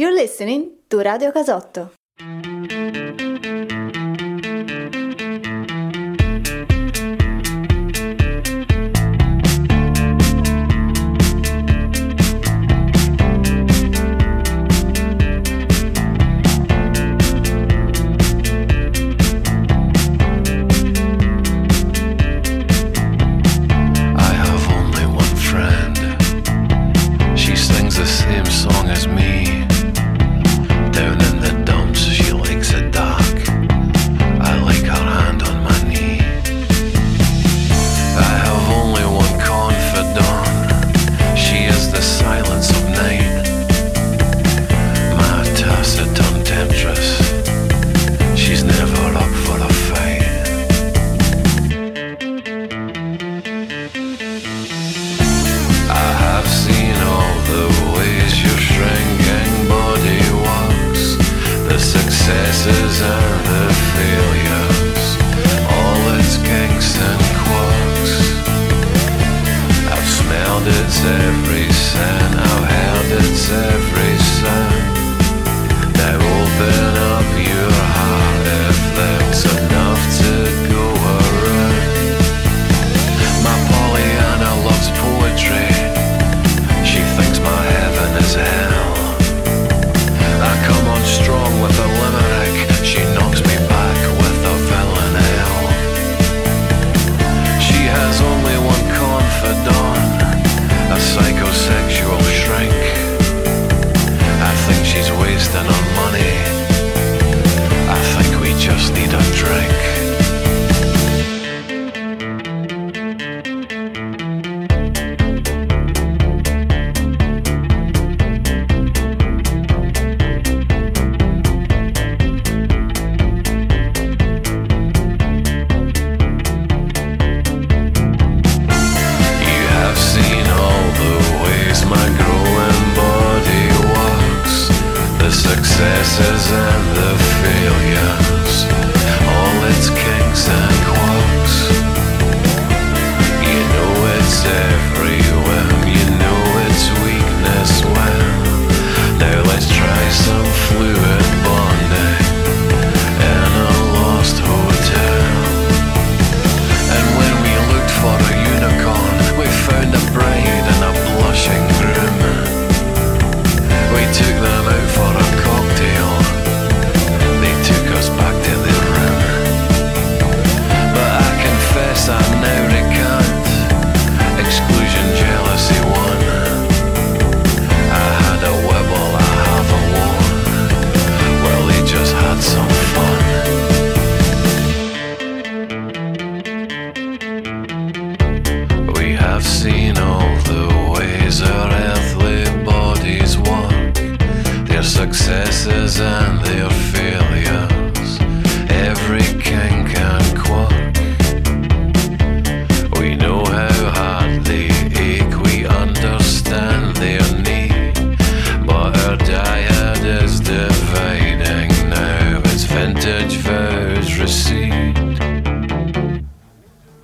You're 0.00 0.14
listening 0.14 0.78
to 0.90 0.98
Radio 1.02 1.32
Casotto. 1.32 1.90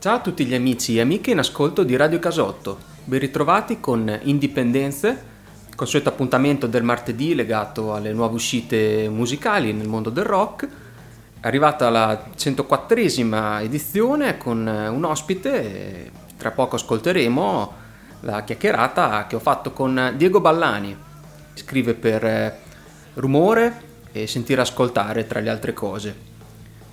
Ciao 0.04 0.16
a 0.16 0.20
tutti 0.20 0.44
gli 0.44 0.52
amici 0.52 0.98
e 0.98 1.00
amiche 1.00 1.30
in 1.30 1.38
ascolto 1.38 1.82
di 1.82 1.96
Radio 1.96 2.18
Casotto, 2.18 2.78
ben 3.04 3.20
ritrovati 3.20 3.80
con 3.80 4.20
Indipendenze, 4.24 5.24
consueto 5.74 6.10
appuntamento 6.10 6.66
del 6.66 6.82
martedì 6.82 7.34
legato 7.34 7.94
alle 7.94 8.12
nuove 8.12 8.34
uscite 8.34 9.08
musicali 9.08 9.72
nel 9.72 9.88
mondo 9.88 10.10
del 10.10 10.24
rock. 10.24 10.68
È 11.40 11.46
arrivata 11.46 11.88
la 11.88 12.22
104esima 12.36 13.62
edizione 13.62 14.36
con 14.36 14.66
un 14.66 15.04
ospite, 15.04 15.62
e 15.62 16.10
tra 16.36 16.50
poco 16.50 16.76
ascolteremo 16.76 17.72
la 18.20 18.44
chiacchierata 18.44 19.26
che 19.26 19.36
ho 19.36 19.40
fatto 19.40 19.72
con 19.72 20.12
Diego 20.18 20.42
Ballani, 20.42 20.94
scrive 21.54 21.94
per 21.94 22.24
eh, 22.26 22.58
Rumore 23.14 23.80
e 24.12 24.26
Sentire 24.26 24.60
Ascoltare 24.60 25.26
tra 25.26 25.40
le 25.40 25.48
altre 25.48 25.72
cose. 25.72 26.33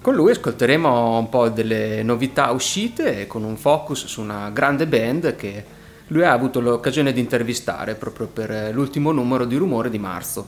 Con 0.01 0.15
lui 0.15 0.31
ascolteremo 0.31 1.19
un 1.19 1.29
po' 1.29 1.49
delle 1.49 2.01
novità 2.01 2.49
uscite 2.49 3.27
con 3.27 3.43
un 3.43 3.55
focus 3.55 4.07
su 4.07 4.19
una 4.19 4.49
grande 4.49 4.87
band 4.87 5.35
che 5.35 5.63
lui 6.07 6.23
ha 6.23 6.31
avuto 6.31 6.59
l'occasione 6.59 7.13
di 7.13 7.19
intervistare 7.19 7.93
proprio 7.93 8.25
per 8.25 8.71
l'ultimo 8.73 9.11
numero 9.11 9.45
di 9.45 9.55
Rumore 9.57 9.91
di 9.91 9.99
marzo. 9.99 10.47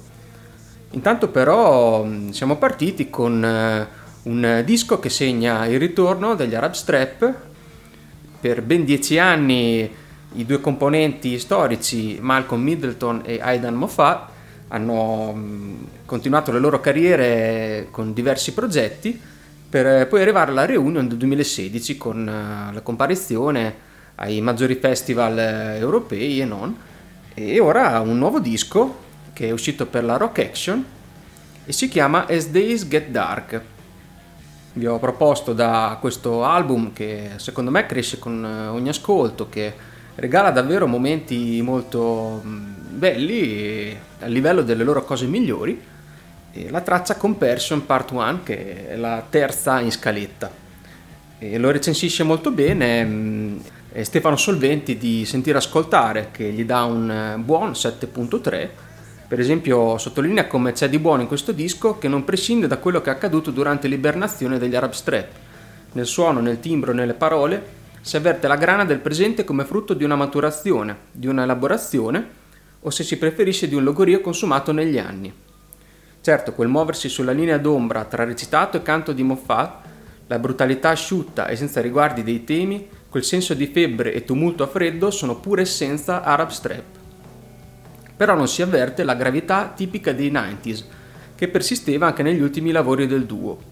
Intanto 0.93 1.27
però 1.27 2.03
mh, 2.03 2.31
siamo 2.31 2.55
partiti 2.55 3.11
con 3.11 3.45
eh, 3.45 3.87
un 4.23 4.63
disco 4.65 4.97
che 4.97 5.09
segna 5.09 5.67
il 5.67 5.77
ritorno 5.77 6.33
degli 6.33 6.55
Arab 6.55 6.71
Strap. 6.71 7.35
Per 8.39 8.61
ben 8.63 8.85
dieci 8.85 9.19
anni 9.19 9.87
i 10.33 10.45
due 10.47 10.61
componenti 10.61 11.37
storici 11.37 12.17
Malcolm 12.19 12.63
Middleton 12.63 13.21
e 13.23 13.39
Aidan 13.39 13.75
Moffat 13.75 14.29
hanno 14.69 15.31
mh, 15.31 15.87
continuato 16.07 16.51
le 16.51 16.57
loro 16.57 16.79
carriere 16.79 17.89
con 17.91 18.13
diversi 18.13 18.51
progetti 18.55 19.29
per 19.73 20.07
poi 20.07 20.21
arrivare 20.21 20.51
alla 20.51 20.67
reunion 20.67 21.07
del 21.07 21.17
2016 21.17 21.97
con 21.97 22.29
eh, 22.29 22.71
la 22.71 22.81
comparizione 22.81 23.75
ai 24.17 24.39
maggiori 24.39 24.75
festival 24.75 25.39
eh, 25.39 25.77
europei 25.79 26.41
e 26.41 26.45
non 26.45 26.77
e 27.33 27.59
ora 27.59 27.99
un 28.01 28.19
nuovo 28.19 28.37
disco 28.37 28.99
che 29.33 29.47
è 29.47 29.51
uscito 29.51 29.87
per 29.87 30.03
la 30.03 30.17
Rock 30.17 30.37
Action 30.37 30.85
e 31.65 31.73
si 31.73 31.89
chiama 31.89 32.27
As 32.27 32.49
Days 32.49 32.87
Get 32.87 33.07
Dark. 33.07 33.61
Vi 34.73 34.85
ho 34.85 34.99
proposto 34.99 35.53
da 35.53 35.97
questo 35.99 36.43
album 36.43 36.93
che 36.93 37.31
secondo 37.37 37.71
me 37.71 37.87
cresce 37.87 38.19
con 38.19 38.45
eh, 38.45 38.67
ogni 38.67 38.89
ascolto, 38.89 39.49
che 39.49 39.73
regala 40.13 40.51
davvero 40.51 40.85
momenti 40.85 41.59
molto 41.63 42.43
mm, 42.45 42.73
belli 42.89 43.97
a 44.19 44.27
livello 44.27 44.61
delle 44.61 44.83
loro 44.83 45.03
cose 45.03 45.25
migliori. 45.25 45.81
La 46.69 46.81
traccia 46.81 47.15
Comparison 47.15 47.83
Part 47.83 48.11
1 48.11 48.41
che 48.43 48.89
è 48.89 48.95
la 48.95 49.25
terza 49.27 49.79
in 49.79 49.91
scaletta. 49.91 50.51
E 51.39 51.57
lo 51.57 51.71
recensisce 51.71 52.21
molto 52.21 52.51
bene 52.51 53.03
mh, 53.03 53.61
Stefano 54.01 54.35
Solventi 54.35 54.97
di 54.97 55.25
Sentire 55.25 55.57
Ascoltare 55.57 56.29
che 56.31 56.51
gli 56.51 56.63
dà 56.63 56.83
un 56.83 57.09
eh, 57.09 57.37
buon 57.39 57.71
7.3 57.71 58.69
per 59.27 59.39
esempio 59.39 59.97
sottolinea 59.97 60.45
come 60.45 60.73
c'è 60.73 60.89
di 60.89 60.99
buono 60.99 61.23
in 61.23 61.27
questo 61.27 61.53
disco 61.53 61.97
che 61.97 62.07
non 62.07 62.23
prescinde 62.23 62.67
da 62.67 62.77
quello 62.77 63.01
che 63.01 63.09
è 63.09 63.13
accaduto 63.13 63.49
durante 63.49 63.87
l'ibernazione 63.87 64.59
degli 64.59 64.75
Arab 64.75 64.91
Strap. 64.91 65.27
Nel 65.93 66.05
suono, 66.05 66.39
nel 66.39 66.59
timbro 66.59 66.93
nelle 66.93 67.15
parole 67.15 67.81
si 68.01 68.15
avverte 68.15 68.47
la 68.47 68.57
grana 68.57 68.85
del 68.85 68.99
presente 68.99 69.43
come 69.43 69.65
frutto 69.65 69.95
di 69.95 70.03
una 70.03 70.15
maturazione, 70.15 70.95
di 71.11 71.25
una 71.25 71.43
elaborazione 71.43 72.41
o 72.81 72.91
se 72.91 73.03
si 73.03 73.17
preferisce 73.17 73.67
di 73.67 73.73
un 73.73 73.83
logorio 73.83 74.21
consumato 74.21 74.71
negli 74.71 74.99
anni. 74.99 75.33
Certo, 76.23 76.53
quel 76.53 76.69
muoversi 76.69 77.09
sulla 77.09 77.33
linea 77.33 77.59
d'ombra 77.59 78.05
tra 78.05 78.23
recitato 78.23 78.77
e 78.77 78.81
canto 78.81 79.11
di 79.11 79.21
Moffat, 79.21 79.81
la 80.25 80.39
brutalità 80.39 80.89
asciutta 80.89 81.47
e 81.47 81.55
senza 81.55 81.81
riguardi 81.81 82.23
dei 82.23 82.43
temi, 82.43 82.87
quel 83.09 83.23
senso 83.23 83.53
di 83.53 83.67
febbre 83.67 84.13
e 84.13 84.23
tumulto 84.23 84.63
a 84.63 84.67
freddo 84.67 85.11
sono 85.11 85.35
pura 85.35 85.61
essenza 85.61 86.23
Arab 86.23 86.49
Strap 86.49 87.01
però 88.15 88.35
non 88.35 88.47
si 88.47 88.61
avverte 88.61 89.03
la 89.03 89.15
gravità 89.15 89.73
tipica 89.75 90.13
dei 90.13 90.31
90s, 90.31 90.83
che 91.35 91.47
persisteva 91.47 92.07
anche 92.07 92.23
negli 92.23 92.41
ultimi 92.41 92.71
lavori 92.71 93.07
del 93.07 93.25
duo. 93.25 93.71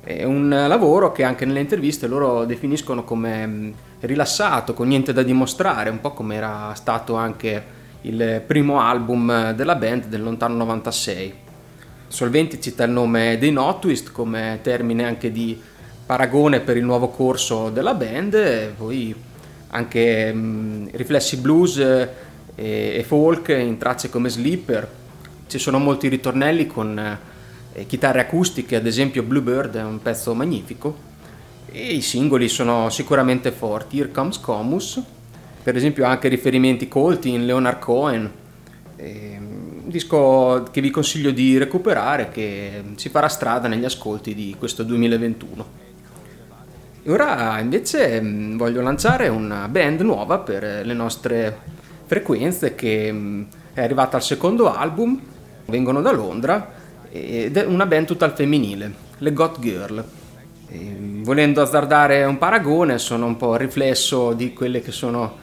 È 0.00 0.24
un 0.24 0.48
lavoro 0.48 1.12
che 1.12 1.22
anche 1.22 1.44
nelle 1.44 1.60
interviste 1.60 2.06
loro 2.06 2.44
definiscono 2.44 3.04
come 3.04 3.46
mm, 3.46 3.72
rilassato, 4.00 4.74
con 4.74 4.88
niente 4.88 5.12
da 5.12 5.22
dimostrare, 5.22 5.90
un 5.90 6.00
po' 6.00 6.12
come 6.12 6.36
era 6.36 6.72
stato 6.74 7.14
anche 7.14 7.82
il 8.02 8.42
primo 8.46 8.80
album 8.80 9.52
della 9.52 9.76
band 9.76 10.06
del 10.06 10.22
lontano 10.22 10.56
96. 10.56 11.43
Solventi 12.14 12.60
cita 12.60 12.84
il 12.84 12.92
nome 12.92 13.38
dei 13.38 13.50
No 13.50 13.76
Twist 13.80 14.12
come 14.12 14.60
termine 14.62 15.04
anche 15.04 15.32
di 15.32 15.60
paragone 16.06 16.60
per 16.60 16.76
il 16.76 16.84
nuovo 16.84 17.08
corso 17.08 17.70
della 17.70 17.94
band, 17.94 18.34
e 18.34 18.72
poi 18.76 19.12
anche 19.70 20.32
mh, 20.32 20.38
mm, 20.38 20.86
riflessi 20.92 21.38
blues 21.38 21.76
e, 21.78 22.08
e 22.54 23.02
folk 23.04 23.48
in 23.48 23.78
tracce 23.78 24.10
come 24.10 24.28
Sleeper. 24.28 24.88
Ci 25.48 25.58
sono 25.58 25.80
molti 25.80 26.06
ritornelli 26.06 26.68
con 26.68 27.18
eh, 27.72 27.84
chitarre 27.86 28.20
acustiche, 28.20 28.76
ad 28.76 28.86
esempio 28.86 29.24
Bluebird 29.24 29.74
è 29.74 29.82
un 29.82 30.00
pezzo 30.00 30.34
magnifico. 30.34 30.96
E 31.66 31.94
i 31.94 32.00
singoli 32.00 32.48
sono 32.48 32.90
sicuramente 32.90 33.50
forti. 33.50 33.98
Here 33.98 34.12
Comes 34.12 34.38
Comus, 34.38 35.02
per 35.64 35.74
esempio 35.74 36.04
anche 36.04 36.28
riferimenti 36.28 36.86
colti 36.86 37.30
in 37.30 37.44
Leonard 37.44 37.80
Cohen. 37.80 38.30
un 38.98 39.43
disco 39.84 40.64
che 40.70 40.80
vi 40.80 40.90
consiglio 40.90 41.30
di 41.30 41.58
recuperare 41.58 42.30
che 42.30 42.82
si 42.96 43.08
farà 43.08 43.28
strada 43.28 43.68
negli 43.68 43.84
ascolti 43.84 44.34
di 44.34 44.54
questo 44.58 44.82
2021. 44.82 45.82
E 47.02 47.10
ora 47.10 47.58
invece 47.60 48.20
mm, 48.20 48.56
voglio 48.56 48.80
lanciare 48.80 49.28
una 49.28 49.68
band 49.68 50.00
nuova 50.00 50.38
per 50.38 50.86
le 50.86 50.94
nostre 50.94 51.58
frequenze 52.06 52.74
che 52.74 53.12
mm, 53.12 53.42
è 53.74 53.82
arrivata 53.82 54.16
al 54.16 54.22
secondo 54.22 54.72
album, 54.72 55.20
vengono 55.66 56.00
da 56.00 56.12
Londra 56.12 56.72
ed 57.10 57.56
è 57.56 57.64
una 57.64 57.86
band 57.86 58.06
tutta 58.06 58.24
al 58.24 58.32
femminile, 58.32 58.92
le 59.18 59.32
Got 59.32 59.60
Girl. 59.60 60.04
E, 60.68 60.96
volendo 61.22 61.60
azzardare 61.60 62.24
un 62.24 62.38
paragone, 62.38 62.98
sono 62.98 63.26
un 63.26 63.36
po' 63.36 63.52
il 63.54 63.60
riflesso 63.60 64.32
di 64.32 64.52
quelle 64.54 64.80
che 64.80 64.92
sono 64.92 65.42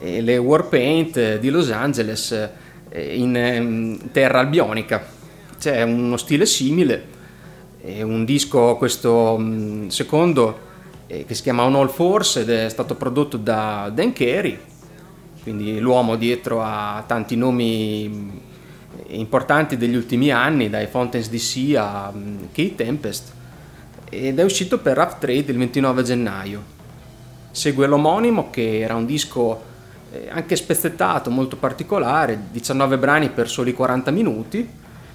eh, 0.00 0.20
le 0.20 0.36
Warpaint 0.36 1.38
di 1.38 1.48
Los 1.48 1.70
Angeles 1.70 2.50
in, 2.94 3.34
in 3.36 3.62
mm, 3.62 3.94
terra 4.12 4.40
albionica. 4.40 5.04
C'è 5.58 5.82
uno 5.82 6.16
stile 6.16 6.46
simile, 6.46 7.04
un 7.82 8.24
disco, 8.24 8.76
questo 8.76 9.36
mm, 9.38 9.88
secondo, 9.88 10.68
eh, 11.06 11.24
che 11.24 11.34
si 11.34 11.42
chiama 11.42 11.64
On 11.64 11.74
All 11.74 11.90
Force 11.90 12.40
ed 12.40 12.50
è 12.50 12.68
stato 12.68 12.94
prodotto 12.94 13.36
da 13.36 13.90
Dan 13.92 14.12
Carey 14.12 14.58
quindi 15.42 15.78
l'uomo 15.78 16.16
dietro 16.16 16.62
a 16.62 17.02
tanti 17.06 17.34
nomi 17.34 18.48
importanti 19.08 19.76
degli 19.76 19.94
ultimi 19.94 20.30
anni, 20.30 20.68
dai 20.68 20.86
Fountains 20.86 21.30
DC 21.30 21.76
a 21.76 22.12
mm, 22.14 22.38
Kate 22.52 22.74
Tempest, 22.74 23.32
ed 24.10 24.38
è 24.38 24.44
uscito 24.44 24.78
per 24.78 24.96
Rough 24.96 25.18
Trade 25.18 25.50
il 25.50 25.56
29 25.56 26.02
gennaio. 26.02 26.62
Segue 27.50 27.86
l'omonimo 27.86 28.50
che 28.50 28.80
era 28.80 28.94
un 28.94 29.06
disco 29.06 29.54
eh, 29.54 29.69
anche 30.30 30.56
spezzettato, 30.56 31.30
molto 31.30 31.56
particolare, 31.56 32.38
19 32.50 32.98
brani 32.98 33.28
per 33.30 33.48
soli 33.48 33.72
40 33.72 34.10
minuti, 34.10 34.68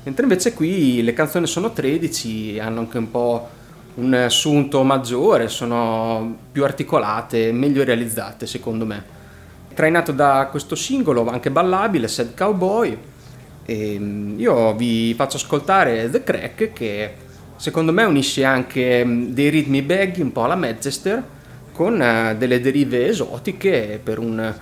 mentre 0.04 0.24
invece 0.24 0.54
qui 0.54 1.02
le 1.04 1.14
canzoni 1.14 1.48
sono 1.48 1.72
13, 1.72 2.60
hanno 2.60 2.80
anche 2.80 2.98
un 2.98 3.12
po' 3.12 3.50
un 3.96 4.14
assunto 4.14 4.84
maggiore, 4.84 5.48
sono 5.48 6.38
più 6.52 6.64
articolate, 6.64 7.52
meglio 7.52 7.84
realizzate 7.84 8.46
secondo 8.46 8.86
me 8.86 9.14
trainato 9.76 10.12
da 10.12 10.48
questo 10.50 10.74
singolo 10.74 11.28
anche 11.28 11.52
ballabile, 11.52 12.08
Sad 12.08 12.34
Cowboy. 12.36 12.98
E 13.66 14.00
mm, 14.00 14.40
io 14.40 14.74
vi 14.74 15.14
faccio 15.14 15.38
ascoltare 15.38 16.10
The 16.10 16.24
Crack 16.24 16.74
che 16.74 17.14
secondo 17.58 17.92
me 17.92 18.04
unisce 18.04 18.44
anche 18.44 19.06
mm, 19.06 19.26
dei 19.28 19.50
ritmi 19.50 19.82
baggy 19.84 20.22
un 20.22 20.32
po' 20.32 20.46
alla 20.46 20.56
Manchester 20.56 21.24
con 21.72 22.02
eh, 22.02 22.36
delle 22.38 22.60
derive 22.62 23.08
esotiche 23.08 24.00
per 24.02 24.18
un 24.18 24.54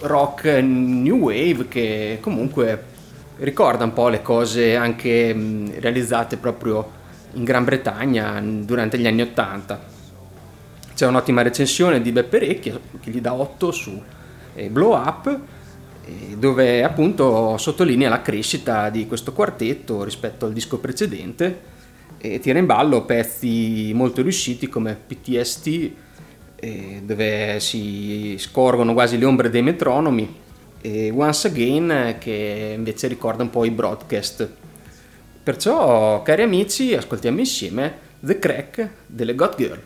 rock 0.00 0.44
new 0.62 1.16
wave 1.16 1.68
che 1.68 2.18
comunque 2.20 2.94
ricorda 3.38 3.84
un 3.84 3.92
po' 3.92 4.08
le 4.08 4.22
cose 4.22 4.76
anche 4.76 5.34
mm, 5.34 5.68
realizzate 5.78 6.36
proprio 6.36 6.92
in 7.32 7.44
Gran 7.44 7.64
Bretagna 7.64 8.40
durante 8.40 8.98
gli 8.98 9.06
anni 9.06 9.22
Ottanta. 9.22 9.94
C'è 10.94 11.06
un'ottima 11.06 11.42
recensione 11.42 12.00
di 12.00 12.10
Beppe 12.12 12.38
Recchia 12.38 12.80
che 13.00 13.10
gli 13.10 13.20
dà 13.20 13.34
8 13.34 13.70
su 13.70 14.02
Blow 14.70 14.94
Up, 14.94 15.38
dove 16.36 16.82
appunto 16.82 17.58
sottolinea 17.58 18.08
la 18.08 18.22
crescita 18.22 18.88
di 18.88 19.06
questo 19.06 19.32
quartetto 19.32 20.04
rispetto 20.04 20.46
al 20.46 20.54
disco 20.54 20.78
precedente 20.78 21.74
e 22.18 22.38
tira 22.38 22.58
in 22.58 22.66
ballo 22.66 23.04
pezzi 23.04 23.92
molto 23.94 24.22
riusciti 24.22 24.68
come 24.68 24.94
PTSD, 24.94 25.92
dove 27.02 27.60
si 27.60 28.36
scorgono 28.38 28.92
quasi 28.92 29.18
le 29.18 29.24
ombre 29.24 29.50
dei 29.50 29.62
metronomi, 29.62 30.34
e 30.80 31.10
Once 31.10 31.48
Again 31.48 32.16
che 32.18 32.74
invece 32.76 33.08
ricorda 33.08 33.42
un 33.42 33.50
po' 33.50 33.64
i 33.64 33.70
broadcast. 33.70 34.48
Perciò, 35.42 36.22
cari 36.22 36.42
amici, 36.42 36.94
ascoltiamo 36.94 37.38
insieme 37.38 37.98
The 38.20 38.38
Crack 38.38 38.90
delle 39.06 39.34
God 39.34 39.56
Girl. 39.56 39.82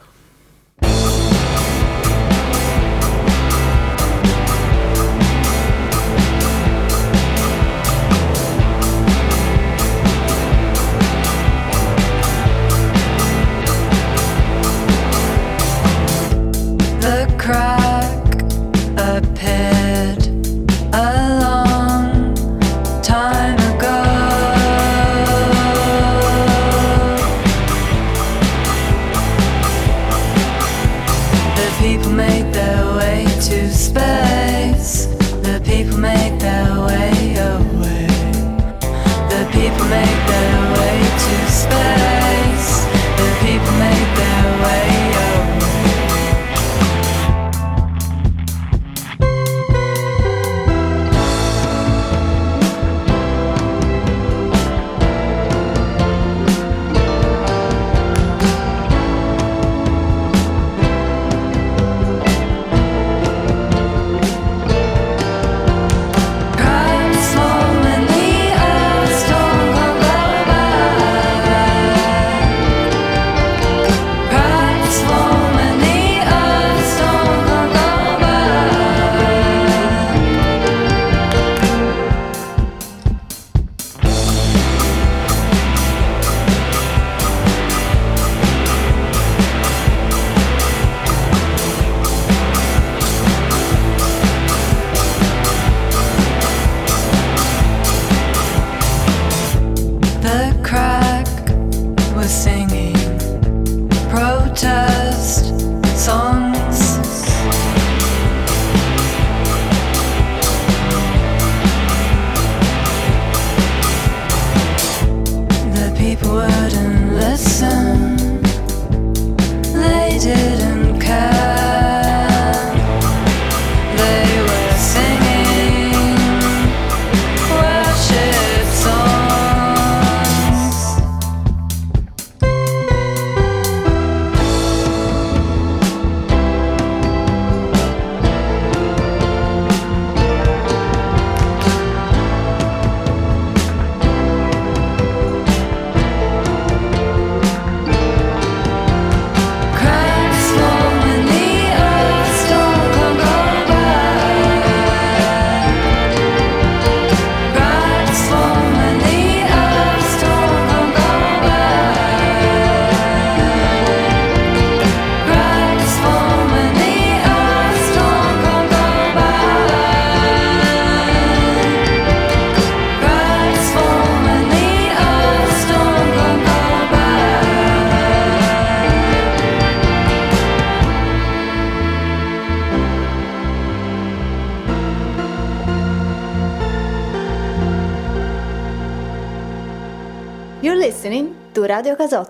Listening 191.80 191.96
to 191.96 192.04
Radio 192.04 192.24
Casotto. 192.24 192.29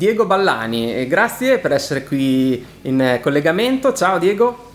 Diego 0.00 0.24
Ballani 0.24 0.94
e 0.94 1.06
grazie 1.06 1.58
per 1.58 1.72
essere 1.72 2.04
qui 2.04 2.66
in 2.82 3.02
eh, 3.02 3.20
collegamento. 3.20 3.92
Ciao 3.92 4.16
Diego. 4.16 4.70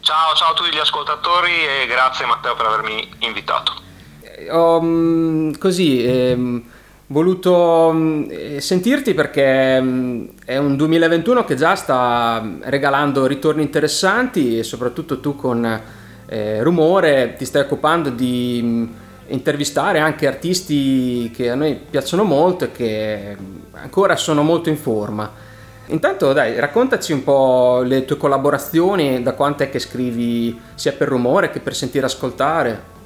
Ciao, 0.00 0.34
ciao 0.34 0.50
a 0.50 0.54
tutti 0.54 0.68
gli 0.70 0.78
ascoltatori 0.78 1.52
e 1.52 1.86
grazie 1.86 2.26
Matteo 2.26 2.54
per 2.54 2.66
avermi 2.66 3.08
invitato. 3.20 3.72
Eh, 4.20 4.50
Ho 4.50 4.78
mm, 4.82 5.52
così 5.54 6.04
ehm, 6.04 6.62
voluto 7.06 7.92
mm, 7.94 8.24
eh, 8.28 8.60
sentirti 8.60 9.14
perché 9.14 9.80
mm, 9.80 10.26
è 10.44 10.58
un 10.58 10.76
2021 10.76 11.44
che 11.46 11.56
già 11.56 11.74
sta 11.74 12.46
regalando 12.64 13.24
ritorni 13.24 13.62
interessanti 13.62 14.58
e 14.58 14.64
soprattutto 14.64 15.20
tu 15.20 15.34
con 15.34 15.82
eh, 16.26 16.62
Rumore 16.62 17.36
ti 17.38 17.46
stai 17.46 17.62
occupando 17.62 18.10
di 18.10 19.06
intervistare 19.28 20.00
anche 20.00 20.26
artisti 20.26 21.30
che 21.34 21.50
a 21.50 21.54
noi 21.54 21.74
piacciono 21.74 22.24
molto 22.24 22.64
e 22.64 22.72
che 22.72 23.36
ancora 23.72 24.16
sono 24.16 24.42
molto 24.42 24.68
in 24.68 24.76
forma. 24.76 25.46
Intanto 25.86 26.32
dai, 26.34 26.58
raccontaci 26.60 27.12
un 27.12 27.24
po' 27.24 27.80
le 27.82 28.04
tue 28.04 28.18
collaborazioni, 28.18 29.22
da 29.22 29.32
quanto 29.32 29.62
è 29.62 29.70
che 29.70 29.78
scrivi 29.78 30.60
sia 30.74 30.92
per 30.92 31.08
Rumore 31.08 31.50
che 31.50 31.60
per 31.60 31.74
Sentire 31.74 32.06
Ascoltare. 32.06 32.96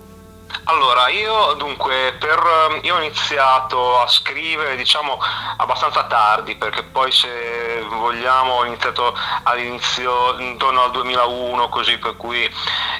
Allora, 0.64 1.08
io 1.08 1.54
dunque, 1.54 2.14
per, 2.18 2.80
io 2.82 2.96
ho 2.96 2.98
iniziato 2.98 3.98
a 4.00 4.06
scrivere, 4.06 4.76
diciamo, 4.76 5.18
abbastanza 5.56 6.04
tardi, 6.04 6.56
perché 6.56 6.82
poi 6.82 7.10
se 7.10 7.84
vogliamo 7.88 8.54
ho 8.54 8.64
iniziato 8.64 9.14
all'inizio, 9.44 10.38
intorno 10.38 10.82
al 10.82 10.90
2001, 10.90 11.68
così, 11.68 11.98
per 11.98 12.16
cui 12.16 12.48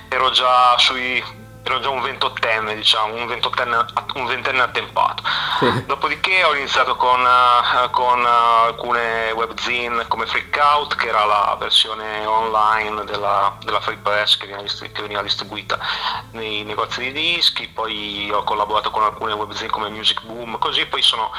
ero 0.08 0.30
già 0.30 0.76
sui... 0.78 1.40
Ero 1.64 1.80
già 1.80 1.90
un 1.90 2.02
ventottenne, 2.02 2.74
diciamo, 2.74 3.14
un 3.14 3.26
ventottenne, 3.26 3.84
un 4.14 4.26
ventenne 4.26 4.62
attempato. 4.62 5.22
Sì. 5.58 5.86
Dopodiché 5.86 6.42
ho 6.42 6.54
iniziato 6.56 6.96
con, 6.96 7.24
eh, 7.24 7.90
con 7.90 8.24
eh, 8.24 8.66
alcune 8.66 9.30
webzine 9.30 10.06
come 10.08 10.26
Freakout, 10.26 10.96
che 10.96 11.08
era 11.08 11.24
la 11.24 11.56
versione 11.58 12.26
online 12.26 13.04
della, 13.04 13.56
della 13.62 13.80
Free 13.80 13.98
Press 13.98 14.36
che 14.36 14.46
veniva, 14.46 14.62
distri- 14.62 14.90
che 14.90 15.02
veniva 15.02 15.22
distribuita 15.22 15.78
nei 16.32 16.64
negozi 16.64 17.00
di 17.00 17.12
dischi, 17.12 17.68
poi 17.68 18.28
ho 18.32 18.42
collaborato 18.42 18.90
con 18.90 19.04
alcune 19.04 19.34
webzine 19.34 19.70
come 19.70 19.88
Music 19.88 20.22
Boom, 20.22 20.58
così 20.58 20.86
poi 20.86 21.02
sono 21.02 21.30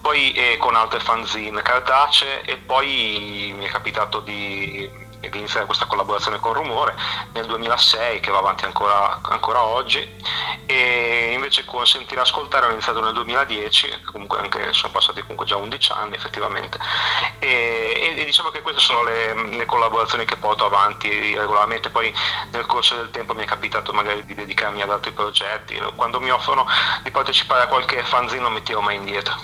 poi 0.00 0.32
eh, 0.32 0.56
con 0.56 0.74
altre 0.74 1.00
fanzine 1.00 1.60
cartacee 1.60 2.42
e 2.42 2.56
poi 2.56 3.52
mi 3.56 3.66
è 3.66 3.68
capitato 3.68 4.20
di 4.20 5.06
di 5.20 5.38
iniziare 5.38 5.66
questa 5.66 5.86
collaborazione 5.86 6.38
con 6.38 6.52
Rumore 6.52 6.94
nel 7.32 7.46
2006 7.46 8.20
che 8.20 8.30
va 8.30 8.38
avanti 8.38 8.64
ancora, 8.64 9.20
ancora 9.22 9.62
oggi 9.62 10.16
e 10.66 11.32
invece 11.34 11.64
con 11.64 11.86
Sentire 11.86 12.20
Ascoltare 12.20 12.66
ho 12.66 12.70
iniziato 12.70 13.00
nel 13.00 13.14
2010 13.14 14.02
comunque 14.12 14.38
anche 14.38 14.72
sono 14.72 14.92
passati 14.92 15.20
comunque 15.22 15.46
già 15.46 15.56
11 15.56 15.92
anni 15.92 16.14
effettivamente. 16.14 16.78
E, 17.38 18.14
e 18.16 18.24
diciamo 18.24 18.50
che 18.50 18.62
queste 18.62 18.80
sono 18.80 19.02
le, 19.02 19.56
le 19.56 19.66
collaborazioni 19.66 20.24
che 20.24 20.36
porto 20.36 20.64
avanti 20.66 21.08
regolarmente. 21.34 21.90
Poi 21.90 22.12
nel 22.52 22.66
corso 22.66 22.96
del 22.96 23.10
tempo 23.10 23.34
mi 23.34 23.42
è 23.42 23.46
capitato 23.46 23.92
magari 23.92 24.24
di 24.24 24.34
dedicarmi 24.34 24.82
ad 24.82 24.90
altri 24.90 25.12
progetti. 25.12 25.80
Quando 25.96 26.20
mi 26.20 26.30
offrono 26.30 26.66
di 27.02 27.10
partecipare 27.10 27.64
a 27.64 27.66
qualche 27.66 28.02
fanzine 28.04 28.40
non 28.40 28.52
mi 28.52 28.62
tiro 28.62 28.80
mai 28.80 28.96
indietro. 28.96 29.34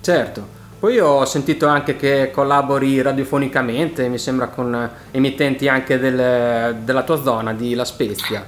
Certo. 0.00 0.62
Poi 0.84 0.98
ho 0.98 1.24
sentito 1.24 1.66
anche 1.66 1.96
che 1.96 2.30
collabori 2.30 3.00
radiofonicamente, 3.00 4.06
mi 4.08 4.18
sembra 4.18 4.48
con 4.48 4.90
emittenti 5.12 5.66
anche 5.66 5.98
del- 5.98 6.74
della 6.80 7.02
tua 7.04 7.22
zona, 7.22 7.54
di 7.54 7.74
La 7.74 7.86
Spezia. 7.86 8.46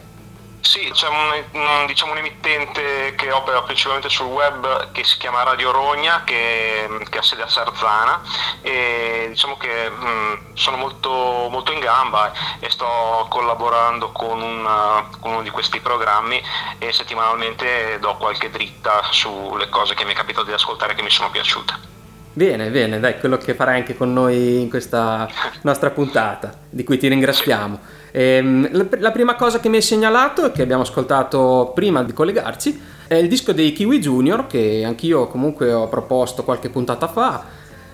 Sì, 0.60 0.90
c'è 0.92 1.08
un, 1.08 1.86
diciamo, 1.86 2.12
un 2.12 2.18
emittente 2.18 3.14
che 3.16 3.32
opera 3.32 3.62
principalmente 3.62 4.10
sul 4.10 4.26
web 4.26 4.92
che 4.92 5.02
si 5.02 5.16
chiama 5.16 5.44
Radio 5.44 5.70
Rogna, 5.70 6.24
che, 6.24 6.86
che 7.08 7.16
ha 7.16 7.22
sede 7.22 7.40
a 7.40 7.48
Sarzana 7.48 8.20
e 8.60 9.28
diciamo 9.30 9.56
che 9.56 9.88
mh, 9.88 10.52
sono 10.52 10.76
molto, 10.76 11.48
molto 11.50 11.72
in 11.72 11.78
gamba 11.78 12.32
e 12.60 12.68
sto 12.68 12.84
collaborando 13.30 14.12
con, 14.12 14.42
un- 14.42 15.08
con 15.20 15.30
uno 15.30 15.42
di 15.42 15.48
questi 15.48 15.80
programmi 15.80 16.38
e 16.80 16.92
settimanalmente 16.92 17.98
do 17.98 18.14
qualche 18.18 18.50
dritta 18.50 19.04
sulle 19.08 19.70
cose 19.70 19.94
che 19.94 20.04
mi 20.04 20.12
è 20.12 20.14
capitato 20.14 20.44
di 20.44 20.52
ascoltare 20.52 20.94
che 20.94 21.00
mi 21.00 21.08
sono 21.08 21.30
piaciute. 21.30 21.94
Bene, 22.36 22.68
bene, 22.68 23.00
dai, 23.00 23.18
quello 23.18 23.38
che 23.38 23.54
farai 23.54 23.78
anche 23.78 23.96
con 23.96 24.12
noi 24.12 24.60
in 24.60 24.68
questa 24.68 25.26
nostra 25.62 25.88
puntata, 25.88 26.52
di 26.68 26.84
cui 26.84 26.98
ti 26.98 27.08
ringraziamo. 27.08 27.78
Ehm, 28.10 28.68
la, 28.98 29.10
prima 29.10 29.36
cosa 29.36 29.58
che 29.58 29.70
mi 29.70 29.76
hai 29.76 29.82
segnalato 29.82 30.44
e 30.44 30.52
che 30.52 30.60
abbiamo 30.60 30.82
ascoltato 30.82 31.72
prima 31.74 32.02
di 32.02 32.12
collegarci 32.12 32.78
È 33.06 33.14
il 33.14 33.28
disco 33.28 33.52
dei 33.52 33.72
Kiwi 33.72 34.00
Junior 34.00 34.46
che 34.46 34.82
anch'io 34.84 35.28
comunque 35.28 35.72
ho 35.72 35.88
proposto 35.88 36.44
qualche 36.44 36.68
puntata 36.68 37.08
fa. 37.08 37.42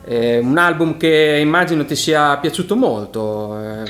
È 0.02 0.38
un 0.38 0.58
album 0.58 0.96
che 0.96 1.38
immagino 1.40 1.84
ti 1.84 1.94
sia 1.94 2.37
piaciuto 2.38 2.75
molto. 2.75 3.84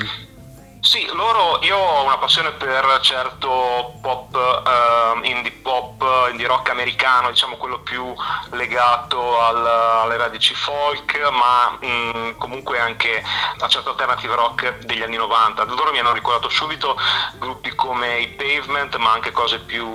Sì, 0.85 1.07
loro, 1.15 1.61
io 1.63 1.77
ho 1.77 2.03
una 2.03 2.19
passione 2.19 2.51
per 2.53 2.99
certo 3.03 3.99
pop, 4.03 4.35
eh, 4.35 5.29
indie 5.29 5.53
pop, 5.53 6.03
indie 6.31 6.49
rock 6.49 6.71
americano, 6.71 7.31
diciamo 7.31 7.57
quello 7.57 7.79
più 7.83 8.13
legato 8.51 9.41
al- 9.41 9.65
alle 9.65 10.17
radici 10.17 10.55
folk, 10.55 11.17
ma 11.31 11.79
mh, 11.81 12.37
comunque 12.37 12.81
anche 12.81 13.23
a 13.59 13.69
certo 13.69 13.91
alternative 13.91 14.35
rock 14.35 14.79
degli 14.81 15.03
anni 15.03 15.17
90. 15.17 15.63
Loro 15.65 15.93
mi 15.93 16.01
hanno 16.01 16.13
ricordato 16.13 16.49
subito 16.49 16.97
gruppi 17.39 17.73
come 17.77 18.19
i 18.19 18.29
Pavement, 18.31 18.97
ma 18.97 19.13
anche 19.13 19.31
cose 19.31 19.61
più 19.61 19.87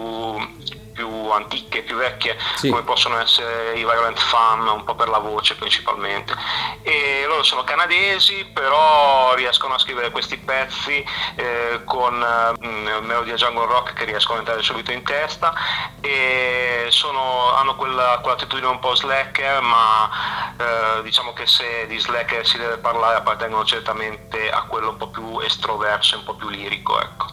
più 0.97 1.29
antiche, 1.29 1.83
più 1.83 1.95
vecchie, 1.95 2.35
Sì. 2.55 2.69
come 2.69 2.81
possono 2.81 3.19
essere 3.19 3.73
i 3.73 3.83
Violent 3.83 4.19
Fan, 4.19 4.67
un 4.67 4.83
po' 4.83 4.95
per 4.95 5.09
la 5.09 5.19
voce 5.19 5.55
principalmente. 5.55 6.33
E 6.81 7.23
loro 7.27 7.43
sono 7.43 7.63
canadesi, 7.63 8.45
però 8.51 9.35
riescono 9.35 9.75
a 9.75 9.77
scrivere 9.77 10.09
questi 10.09 10.37
pezzi 10.37 11.05
eh, 11.35 11.81
con 11.85 12.15
eh, 12.19 12.99
melodia 13.01 13.35
jungle 13.35 13.67
rock 13.67 13.93
che 13.93 14.05
riescono 14.05 14.37
a 14.37 14.39
entrare 14.39 14.63
subito 14.63 14.91
in 14.91 15.03
testa 15.03 15.53
e 16.01 16.87
sono- 16.89 17.53
hanno 17.53 17.75
quella, 17.75 18.17
quell'attitudine 18.23 18.67
un 18.67 18.79
po' 18.79 18.95
slacker, 18.95 19.61
ma 19.61 20.09
eh, 20.57 21.03
diciamo 21.03 21.33
che 21.33 21.45
se 21.45 21.85
di 21.85 21.99
slacker 21.99 22.43
si 22.45 22.57
deve 22.57 22.77
parlare 22.77 23.17
appartengono 23.17 23.63
certamente 23.65 24.49
a 24.49 24.63
quello 24.63 24.89
un 24.89 24.97
po' 24.97 25.09
più 25.09 25.39
estroverso 25.41 26.17
un 26.17 26.23
po' 26.23 26.33
più 26.33 26.49
lirico, 26.49 26.99
ecco. 26.99 27.25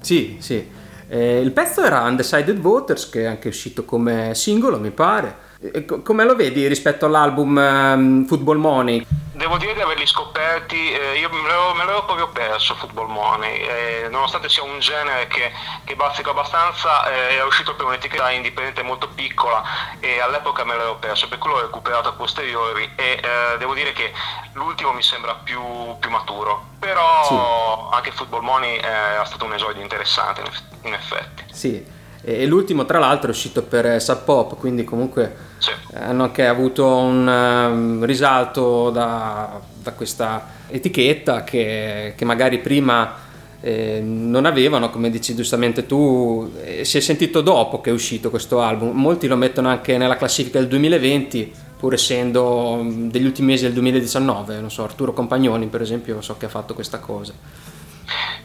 Sì, 0.00 0.38
sì. 0.40 0.86
Eh, 1.08 1.40
il 1.40 1.52
pezzo 1.52 1.82
era 1.82 2.02
Undecided 2.02 2.58
Voters, 2.58 3.08
che 3.08 3.22
è 3.22 3.26
anche 3.26 3.48
uscito 3.48 3.84
come 3.84 4.34
singolo, 4.34 4.78
mi 4.78 4.90
pare. 4.90 5.46
E 5.60 5.84
co- 5.84 6.02
come 6.02 6.24
lo 6.24 6.36
vedi 6.36 6.66
rispetto 6.68 7.06
all'album 7.06 7.58
ehm, 7.58 8.26
Football 8.26 8.58
Money? 8.58 9.04
Devo 9.38 9.56
dire 9.56 9.72
di 9.72 9.80
averli 9.80 10.04
scoperti, 10.04 10.90
eh, 10.90 11.16
io 11.16 11.30
me 11.30 11.46
l'ero, 11.46 11.72
me 11.72 11.84
l'ero 11.84 12.04
proprio 12.04 12.26
perso 12.26 12.74
Football 12.74 13.06
Money, 13.08 13.60
eh, 13.60 14.08
nonostante 14.10 14.48
sia 14.48 14.64
un 14.64 14.80
genere 14.80 15.28
che, 15.28 15.52
che 15.84 15.94
bazzico 15.94 16.30
abbastanza, 16.30 17.08
eh, 17.08 17.34
era 17.34 17.44
uscito 17.44 17.76
per 17.76 17.86
un'etichetta 17.86 18.32
indipendente 18.32 18.82
molto 18.82 19.06
piccola 19.06 19.62
e 20.00 20.18
all'epoca 20.18 20.64
me 20.64 20.76
l'ero 20.76 20.96
perso, 20.96 21.28
per 21.28 21.38
cui 21.38 21.50
l'ho 21.50 21.60
recuperato 21.60 22.08
a 22.08 22.12
posteriori 22.14 22.90
e 22.96 23.20
eh, 23.22 23.58
devo 23.58 23.74
dire 23.74 23.92
che 23.92 24.12
l'ultimo 24.54 24.92
mi 24.92 25.04
sembra 25.04 25.34
più, 25.34 25.62
più 26.00 26.10
maturo, 26.10 26.70
però 26.80 27.90
anche 27.92 28.10
Football 28.10 28.42
Money 28.42 28.78
eh, 28.78 29.20
è 29.20 29.24
stato 29.24 29.44
un 29.44 29.54
esordio 29.54 29.82
interessante 29.82 30.42
in 30.82 30.94
effetti. 30.94 31.44
Sì. 31.52 31.97
E, 32.22 32.46
l'ultimo, 32.46 32.84
tra 32.84 32.98
l'altro, 32.98 33.28
è 33.28 33.30
uscito 33.30 33.62
per 33.62 33.86
eh, 33.86 34.00
Sub 34.00 34.22
Pop, 34.24 34.56
quindi 34.56 34.84
comunque 34.84 35.34
Sì. 35.58 35.70
hanno 35.94 36.24
anche 36.24 36.46
avuto 36.46 36.86
un 36.86 37.28
ehm, 37.28 38.04
risalto 38.04 38.90
da, 38.90 39.60
da 39.82 39.92
questa 39.92 40.46
etichetta 40.68 41.44
che, 41.44 42.14
che 42.16 42.24
magari 42.24 42.58
prima 42.58 43.26
eh, 43.60 44.00
non 44.02 44.44
avevano, 44.44 44.90
come 44.90 45.10
dici 45.10 45.34
giustamente 45.34 45.86
tu, 45.86 46.52
eh, 46.62 46.84
si 46.84 46.98
è 46.98 47.00
sentito 47.00 47.40
dopo 47.40 47.80
che 47.80 47.90
è 47.90 47.92
uscito 47.92 48.30
questo 48.30 48.60
album. 48.60 48.90
Molti 48.96 49.26
lo 49.26 49.36
mettono 49.36 49.68
anche 49.68 49.96
nella 49.96 50.16
classifica 50.16 50.58
del 50.58 50.68
2020, 50.68 51.52
pur 51.78 51.94
essendo 51.94 52.80
mm, 52.82 53.10
degli 53.10 53.24
ultimi 53.24 53.48
mesi 53.48 53.64
del 53.64 53.72
2019. 53.72 54.60
Non 54.60 54.70
so, 54.70 54.84
Arturo 54.84 55.12
Compagnoni, 55.12 55.66
per 55.66 55.82
esempio, 55.82 56.20
so 56.20 56.36
che 56.36 56.46
ha 56.46 56.48
fatto 56.48 56.74
questa 56.74 56.98
cosa. 56.98 57.32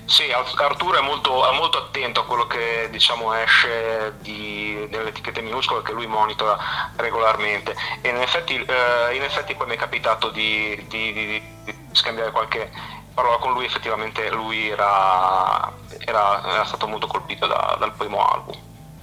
Sì, 0.06 0.32
Ar- 0.32 0.54
Arturo 0.62 0.98
è 0.98 1.02
molto, 1.02 1.50
è 1.50 1.56
molto 1.56 1.78
attento 1.78 2.22
a 2.22 2.26
quello 2.26 2.46
che 2.46 2.88
diciamo 2.92 3.34
esce 3.34 4.14
di- 4.20 4.88
nelle 4.92 5.10
etichette 5.10 5.42
minuscole 5.42 5.82
che 5.82 5.94
lui 5.94 6.08
monitora 6.08 6.58
regolarmente 6.98 7.74
e 8.02 8.10
in 8.10 8.18
effetti, 8.18 8.56
eh, 8.56 9.16
in 9.16 9.24
effetti 9.24 9.56
poi 9.56 9.68
mi 9.68 9.76
è 9.76 9.78
capitato 9.78 10.30
di, 10.30 10.86
di- 10.90 11.14
di- 11.14 11.42
scambiare 11.94 12.32
qualche 12.32 12.70
parola 13.14 13.38
con 13.38 13.54
lui, 13.54 13.66
effettivamente 13.66 14.30
lui 14.30 14.70
era, 14.70 15.72
era- 16.00 16.44
era 16.54 16.66
stato 16.66 16.88
molto 16.88 17.08
colpito 17.08 17.48
da- 17.48 17.76
dal 17.80 17.94
primo 17.94 18.26
album. 18.28 18.56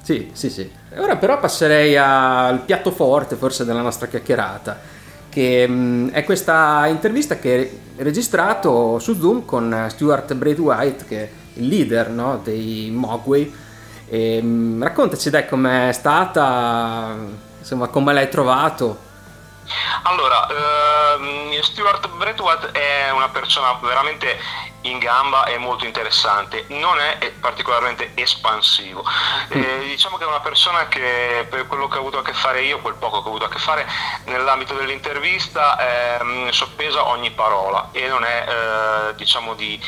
Sì, 0.03 0.31
sì, 0.35 0.51
sì. 0.51 0.71
Ora 0.97 1.17
però 1.17 1.39
passerei 1.39 1.97
al 1.97 2.61
piatto 2.61 2.91
forte 2.91 3.37
forse 3.37 3.65
della 3.65 3.81
nostra 3.83 4.07
chiacchierata, 4.09 4.81
che 5.31 5.67
mh, 5.67 6.11
è 6.11 6.25
questa 6.25 6.87
intervista 6.89 7.39
che 7.39 7.53
hai 7.53 7.81
registrato 7.97 8.99
su 8.99 9.19
Zoom 9.19 9.47
con 9.47 9.87
Stuart 9.89 10.35
Braithwaite, 10.35 11.05
che 11.07 11.23
è 11.23 11.29
il 11.55 11.69
leader 11.69 12.11
no, 12.11 12.41
dei 12.45 12.91
Mogwai. 12.93 13.51
E, 14.09 14.43
mh, 14.43 14.83
raccontaci 14.83 15.31
dai 15.31 15.47
com'è 15.47 15.93
stata, 15.93 17.17
insomma 17.59 17.87
come 17.89 18.13
l'hai 18.13 18.29
trovato. 18.29 19.09
Allora, 20.03 20.47
ehm, 20.49 21.61
Stuart 21.61 22.09
Braithwaite 22.09 22.71
è 22.73 23.11
una 23.11 23.29
persona 23.29 23.73
veramente 23.75 24.39
in 24.83 24.99
gamba 24.99 25.45
e 25.45 25.59
molto 25.59 25.85
interessante, 25.85 26.65
non 26.69 26.99
è 26.99 27.31
particolarmente 27.41 28.13
espansivo. 28.15 29.05
Eh, 29.49 29.81
diciamo 29.81 30.17
che 30.17 30.25
è 30.25 30.27
una 30.27 30.41
persona 30.41 30.89
che 30.89 31.47
per 31.49 31.67
quello 31.67 31.89
che 31.89 31.97
ho 31.97 32.01
avuto 32.01 32.19
a 32.19 32.23
che 32.23 32.33
fare 32.33 32.63
io, 32.63 32.79
quel 32.79 32.95
poco 32.95 33.21
che 33.21 33.27
ho 33.27 33.31
avuto 33.31 33.45
a 33.45 33.49
che 33.49 33.59
fare 33.59 33.87
nell'ambito 34.25 34.75
dell'intervista, 34.75 36.19
ehm, 36.19 36.51
soppesa 36.51 37.07
ogni 37.07 37.31
parola 37.31 37.89
e 37.93 38.09
non 38.09 38.25
è 38.25 38.47
eh, 38.49 39.15
diciamo 39.17 39.55
di 39.55 39.81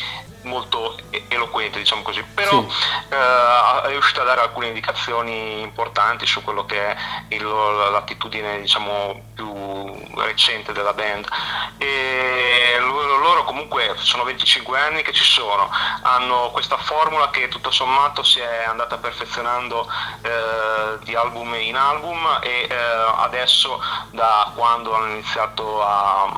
molto 0.42 0.96
eloquente, 1.28 1.78
diciamo 1.78 2.02
così, 2.02 2.22
però 2.22 2.60
Sì. 2.68 2.76
eh, 3.10 3.82
è 3.84 3.88
riuscito 3.88 4.20
a 4.20 4.24
dare 4.24 4.40
alcune 4.40 4.66
indicazioni 4.68 5.60
importanti 5.60 6.26
su 6.26 6.42
quello 6.42 6.64
che 6.66 6.78
è 6.88 6.96
il- 7.28 7.46
l'attitudine 7.46 8.60
diciamo 8.60 9.22
più 9.34 9.94
recente 10.16 10.72
della 10.72 10.92
band. 10.92 11.26
E 11.78 12.76
loro, 12.78 13.16
loro 13.18 13.44
comunque 13.44 13.94
sono 13.98 14.24
25 14.24 14.78
anni 14.78 15.02
che 15.02 15.12
ci 15.12 15.24
sono. 15.24 15.70
Hanno 16.02 16.50
questa 16.50 16.76
formula 16.76 17.30
che 17.30 17.48
tutto 17.48 17.70
sommato 17.70 18.22
si 18.22 18.40
è 18.40 18.64
andata 18.64 18.96
perfezionando 18.98 19.88
eh, 20.22 20.98
di 21.02 21.14
album 21.14 21.54
in 21.54 21.76
album 21.76 22.38
e 22.42 22.66
eh, 22.70 22.74
adesso 23.18 23.80
da 24.10 24.50
quando 24.54 24.94
hanno 24.94 25.12
iniziato 25.12 25.82
a 25.82 26.30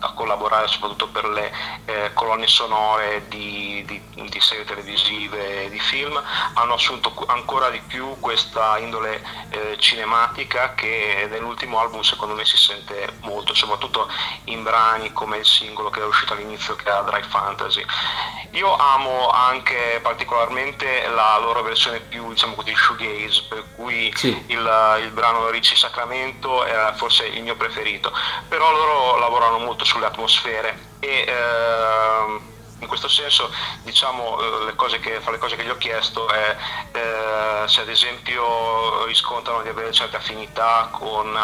a 0.00 0.12
collaborare 0.12 0.66
soprattutto 0.68 1.08
per 1.08 1.26
le 1.26 1.52
eh, 1.84 2.10
colonne 2.14 2.46
sonore 2.46 3.26
di, 3.28 3.84
di- 3.86 4.28
di 4.28 4.40
serie 4.40 4.64
televisive 4.64 5.64
e 5.64 5.70
di 5.70 5.78
film, 5.80 6.20
hanno 6.54 6.74
assunto 6.74 7.12
ancora 7.26 7.70
di 7.70 7.80
più 7.86 8.18
questa 8.20 8.78
indole 8.78 9.22
eh, 9.50 9.76
cinematica 9.78 10.74
che 10.74 11.26
nell'ultimo 11.30 11.78
album 11.80 12.00
secondo 12.02 12.34
me 12.34 12.44
si 12.44 12.56
sente 12.56 13.14
molto, 13.22 13.54
soprattutto 13.54 14.08
in 14.44 14.62
brani 14.62 15.12
come 15.12 15.38
il 15.38 15.46
singolo 15.46 15.90
che 15.90 16.00
è 16.00 16.04
uscito 16.04 16.32
all'inizio 16.32 16.76
che 16.76 16.88
era 16.88 17.00
Dry 17.02 17.22
Fantasy. 17.22 17.84
Io 18.52 18.76
amo 18.76 19.28
anche 19.30 20.00
particolarmente 20.02 21.06
la 21.08 21.38
loro 21.38 21.62
versione 21.62 22.00
più 22.00 22.28
diciamo 22.30 22.54
così 22.54 22.74
shoegaze, 22.74 23.44
per 23.48 23.64
cui 23.76 24.12
Sì. 24.16 24.28
il, 24.48 24.98
il 25.02 25.10
brano 25.10 25.48
Ricci 25.50 25.76
Sacramento 25.76 26.64
è 26.64 26.92
forse 26.96 27.26
il 27.26 27.42
mio 27.42 27.54
preferito, 27.56 28.12
però 28.48 28.70
loro 28.72 29.18
lavorano 29.18 29.58
molto 29.58 29.84
sulle 29.90 30.06
atmosfere. 30.06 30.78
E 31.00 31.24
ehm, 31.26 32.40
in 32.80 32.86
questo 32.88 33.08
senso 33.08 33.50
diciamo 33.82 34.40
eh, 34.40 34.64
le 34.66 34.74
cose 34.74 34.98
che, 35.00 35.20
fra 35.20 35.30
le 35.32 35.38
cose 35.38 35.56
che 35.56 35.64
gli 35.64 35.68
ho 35.70 35.76
chiesto 35.78 36.28
è 36.28 36.56
eh, 36.92 37.68
se 37.68 37.80
ad 37.82 37.88
esempio 37.88 39.04
riscontrano 39.04 39.62
di 39.62 39.68
avere 39.68 39.92
certe 39.92 40.16
affinità 40.16 40.88
con, 40.90 41.36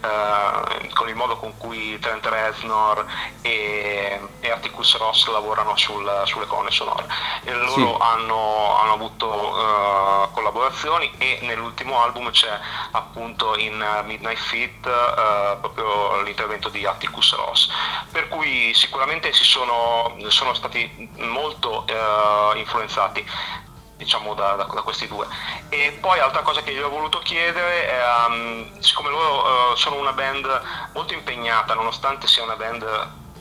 eh, 0.00 0.88
con 0.94 1.08
il 1.08 1.14
modo 1.14 1.36
con 1.36 1.56
cui 1.56 1.98
Trent 1.98 2.24
Reznor 2.26 3.04
e, 3.42 4.20
e 4.40 4.50
Atticus 4.50 4.96
Ross 4.96 5.26
lavorano 5.28 5.76
sul- 5.76 6.22
sulle 6.24 6.46
colonne 6.46 6.70
sonore. 6.70 7.06
E 7.44 7.52
loro 7.52 7.74
Sì. 7.74 7.96
hanno, 8.00 8.76
hanno 8.78 8.92
avuto 8.92 9.28
eh, 9.58 10.28
collaborazioni 10.32 11.12
e 11.18 11.38
nell'ultimo 11.42 12.00
album 12.02 12.30
c'è 12.30 12.58
appunto 12.92 13.56
in 13.58 13.84
Midnight 14.04 14.38
Fit 14.38 14.86
eh, 14.86 15.56
proprio 15.60 16.20
l'intervento 16.22 16.68
di 16.68 16.86
Atticus 16.86 17.34
Ross 17.34 17.68
per 18.10 18.28
cui 18.28 18.72
sicuramente 18.74 19.32
si 19.32 19.44
sono, 19.44 20.16
sono 20.28 20.54
stati 20.54 20.75
molto 21.16 21.86
eh, 21.86 22.58
influenzati 22.58 23.24
diciamo 23.96 24.34
da, 24.34 24.54
da- 24.56 24.64
da 24.64 24.82
questi 24.82 25.06
due. 25.06 25.26
E 25.68 25.96
poi 26.00 26.18
altra 26.20 26.42
cosa 26.42 26.62
che 26.62 26.72
gli 26.72 26.78
ho 26.78 26.88
voluto 26.88 27.18
chiedere 27.20 27.88
è 27.88 28.00
um, 28.28 28.78
siccome 28.80 29.10
loro 29.10 29.72
eh, 29.72 29.76
sono 29.76 29.98
una 29.98 30.12
band 30.12 30.62
molto 30.92 31.14
impegnata 31.14 31.74
nonostante 31.74 32.26
sia 32.26 32.42
una 32.42 32.56
band 32.56 32.84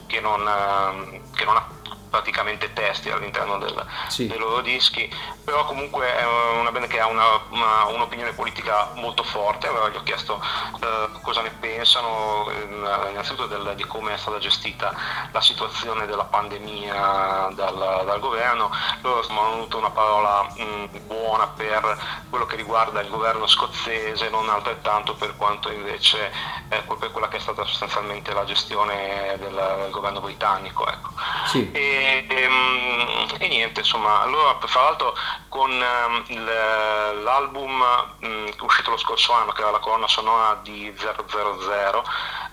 che 0.08 0.20
non, 0.20 0.48
ehm, 0.48 1.32
che 1.34 1.46
non 1.46 1.58
ha 1.58 1.75
praticamente 2.16 2.72
testi 2.72 3.10
all'interno 3.10 3.58
del- 3.58 3.86
Sì. 4.08 4.28
dei 4.28 4.38
loro 4.38 4.62
dischi 4.62 5.12
però 5.44 5.66
comunque 5.66 6.16
è 6.16 6.26
una 6.60 6.72
band 6.72 6.88
che 6.88 7.00
ha 7.00 7.08
una- 7.08 7.40
una- 7.50 7.86
un'opinione 7.88 8.32
politica 8.32 8.92
molto 8.96 9.24
forte 9.24 9.68
allora 9.68 9.90
gli 9.90 9.96
ho 9.98 10.04
chiesto 10.04 10.42
eh, 10.82 11.10
cosa 11.22 11.42
ne 11.42 11.50
pensano, 11.52 12.50
eh, 12.50 13.10
innanzitutto 13.10 13.48
del, 13.48 13.74
di 13.76 13.84
come 13.86 14.14
è 14.14 14.18
stata 14.18 14.38
gestita 14.38 14.94
la 15.32 15.42
situazione 15.42 16.06
della 16.06 16.24
pandemia 16.26 17.50
dal, 17.54 18.04
dal 18.06 18.20
governo. 18.20 18.70
Loro 19.02 19.26
hanno 19.28 19.54
avuto 19.54 19.78
una 19.78 19.90
parola 19.90 20.44
mh, 20.44 21.00
buona 21.06 21.48
per 21.48 21.98
quello 22.30 22.46
che 22.46 22.56
riguarda 22.56 23.02
il 23.02 23.10
governo 23.10 23.48
scozzese, 23.48 24.30
non 24.30 24.50
altrettanto 24.50 25.16
per 25.16 25.36
quanto 25.36 25.72
invece 25.72 26.32
eh, 26.70 26.82
per 27.00 27.12
quella 27.12 27.28
che 27.28 27.38
è 27.38 27.40
stata 27.40 27.66
sostanzialmente 27.66 28.34
la 28.34 28.46
gestione 28.46 29.36
del, 29.40 29.54
del 29.54 29.92
governo 29.92 30.22
britannico. 30.22 30.88
Ecco. 30.88 31.10
Sì. 31.48 31.72
E, 31.72 31.80
e, 32.28 32.48
mh, 32.48 33.36
e 33.40 33.48
niente, 33.48 33.80
insomma, 33.82 34.22
allora 34.22 34.58
fra 34.66 34.82
l'altro 34.84 35.14
con 35.50 35.72
ehm, 35.72 36.24
il- 36.28 37.24
l'album 37.24 37.84
mh, 38.20 38.50
uscito 38.62 38.92
lo 38.92 38.98
scorso 38.98 39.34
anno, 39.34 39.52
che 39.52 39.62
era 39.62 39.72
la 39.72 39.80
colonna 39.80 40.08
sonora 40.08 40.60
di 40.64 40.94
000, 40.98 42.04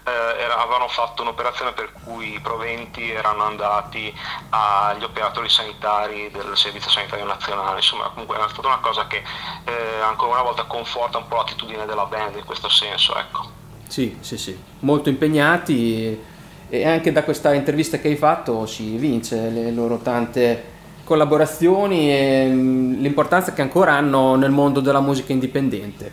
eh, 0.04 0.10
era- 0.10 0.58
avevano 0.58 0.88
fatto 0.88 1.22
un'operazione 1.22 1.72
per 1.72 1.92
cui 1.92 2.34
i 2.34 2.40
proventi 2.40 3.10
erano 3.10 3.44
andati 3.44 4.14
agli 4.50 5.04
operatori 5.04 5.48
sanitari 5.48 6.30
del 6.30 6.56
Servizio 6.56 6.90
Sanitario 6.90 7.24
Nazionale, 7.24 7.76
insomma 7.76 8.08
comunque 8.10 8.36
è 8.38 8.48
stata 8.48 8.66
una 8.68 8.78
cosa 8.78 9.06
che 9.06 9.22
eh, 9.64 10.00
ancora 10.00 10.32
una 10.32 10.42
volta 10.42 10.64
conforta 10.64 11.18
un 11.18 11.28
po' 11.28 11.36
l'attitudine 11.36 11.86
della 11.86 12.06
band 12.06 12.36
in 12.36 12.44
questo 12.44 12.68
senso, 12.68 13.16
ecco. 13.16 13.50
Sì, 13.88 14.18
sì, 14.22 14.38
sì, 14.38 14.58
molto 14.80 15.08
impegnati 15.10 16.30
e 16.74 16.86
anche 16.86 17.12
da 17.12 17.22
questa 17.22 17.52
intervista 17.52 17.98
che 17.98 18.08
hai 18.08 18.16
fatto 18.16 18.64
si 18.64 18.94
evince 18.94 19.50
le 19.50 19.70
loro 19.72 19.98
tante 19.98 20.64
collaborazioni 21.04 22.10
e 22.10 22.46
mh, 22.46 22.98
l'importanza 23.02 23.52
che 23.52 23.60
ancora 23.60 23.92
hanno 23.92 24.36
nel 24.36 24.52
mondo 24.52 24.80
della 24.80 25.02
musica 25.02 25.34
indipendente. 25.34 26.10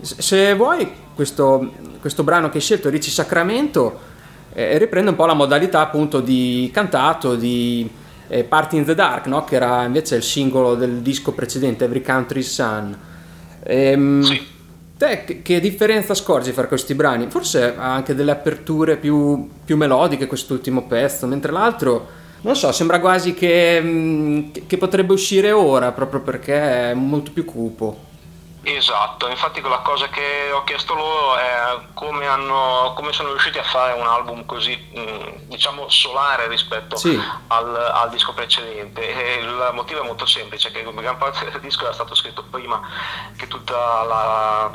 Se 0.00 0.54
vuoi, 0.54 0.90
questo, 1.14 1.72
questo 2.00 2.22
brano 2.22 2.48
che 2.48 2.56
hai 2.56 2.62
scelto, 2.62 2.88
Ricci 2.88 3.10
Sacramento, 3.10 4.00
eh, 4.54 4.78
riprende 4.78 5.10
un 5.10 5.16
po' 5.16 5.26
la 5.26 5.34
modalità 5.34 5.80
appunto 5.80 6.20
di 6.20 6.70
cantato, 6.72 7.34
di 7.34 7.86
eh, 8.28 8.44
Party 8.44 8.78
in 8.78 8.86
the 8.86 8.94
Dark, 8.94 9.26
no? 9.26 9.44
che 9.44 9.56
era 9.56 9.84
invece 9.84 10.16
il 10.16 10.22
singolo 10.22 10.74
del 10.74 11.02
disco 11.02 11.32
precedente, 11.32 11.84
Every 11.84 12.00
Country's 12.00 12.50
Sun. 12.50 12.96
Ehm, 13.62 14.22
Sì. 14.22 14.40
Te 15.02 15.42
che, 15.42 15.58
differenza 15.58 16.14
scorgi 16.14 16.52
fra 16.52 16.68
questi 16.68 16.94
brani? 16.94 17.26
Forse 17.28 17.74
ha 17.76 17.92
anche 17.92 18.14
delle 18.14 18.30
aperture 18.30 18.96
più, 18.96 19.50
più 19.64 19.76
melodiche 19.76 20.28
quest'ultimo 20.28 20.86
pezzo, 20.86 21.26
mentre 21.26 21.50
l'altro, 21.50 22.06
non 22.42 22.54
so, 22.54 22.70
sembra 22.70 23.00
quasi 23.00 23.34
che, 23.34 23.80
mm, 23.82 24.50
che 24.64 24.76
potrebbe 24.76 25.12
uscire 25.12 25.50
ora 25.50 25.90
proprio 25.90 26.20
perché 26.20 26.90
è 26.90 26.94
molto 26.94 27.32
più 27.32 27.44
cupo. 27.44 28.10
Esatto, 28.64 29.28
infatti 29.28 29.60
quella 29.60 29.78
cosa 29.80 30.08
che 30.08 30.52
ho 30.52 30.62
chiesto 30.62 30.94
loro 30.94 31.36
è 31.36 31.80
come, 31.94 32.26
hanno, 32.28 32.92
come 32.94 33.12
sono 33.12 33.30
riusciti 33.30 33.58
a 33.58 33.64
fare 33.64 33.92
un 33.92 34.06
album 34.06 34.44
così 34.46 34.76
mh, 34.94 35.48
diciamo 35.48 35.88
solare 35.88 36.46
rispetto 36.46 36.94
Sì. 36.96 37.20
al, 37.48 37.74
al 37.92 38.10
disco 38.10 38.32
precedente 38.32 39.00
e 39.04 39.40
il 39.40 39.70
motivo 39.72 40.02
è 40.02 40.06
molto 40.06 40.26
semplice, 40.26 40.70
che 40.70 40.84
gran 40.94 41.16
parte 41.18 41.50
del 41.50 41.60
disco 41.60 41.82
era 41.84 41.92
stato 41.92 42.14
scritto 42.14 42.44
prima 42.44 42.80
che 43.36 43.48
tutta 43.48 43.74
la, 44.04 44.70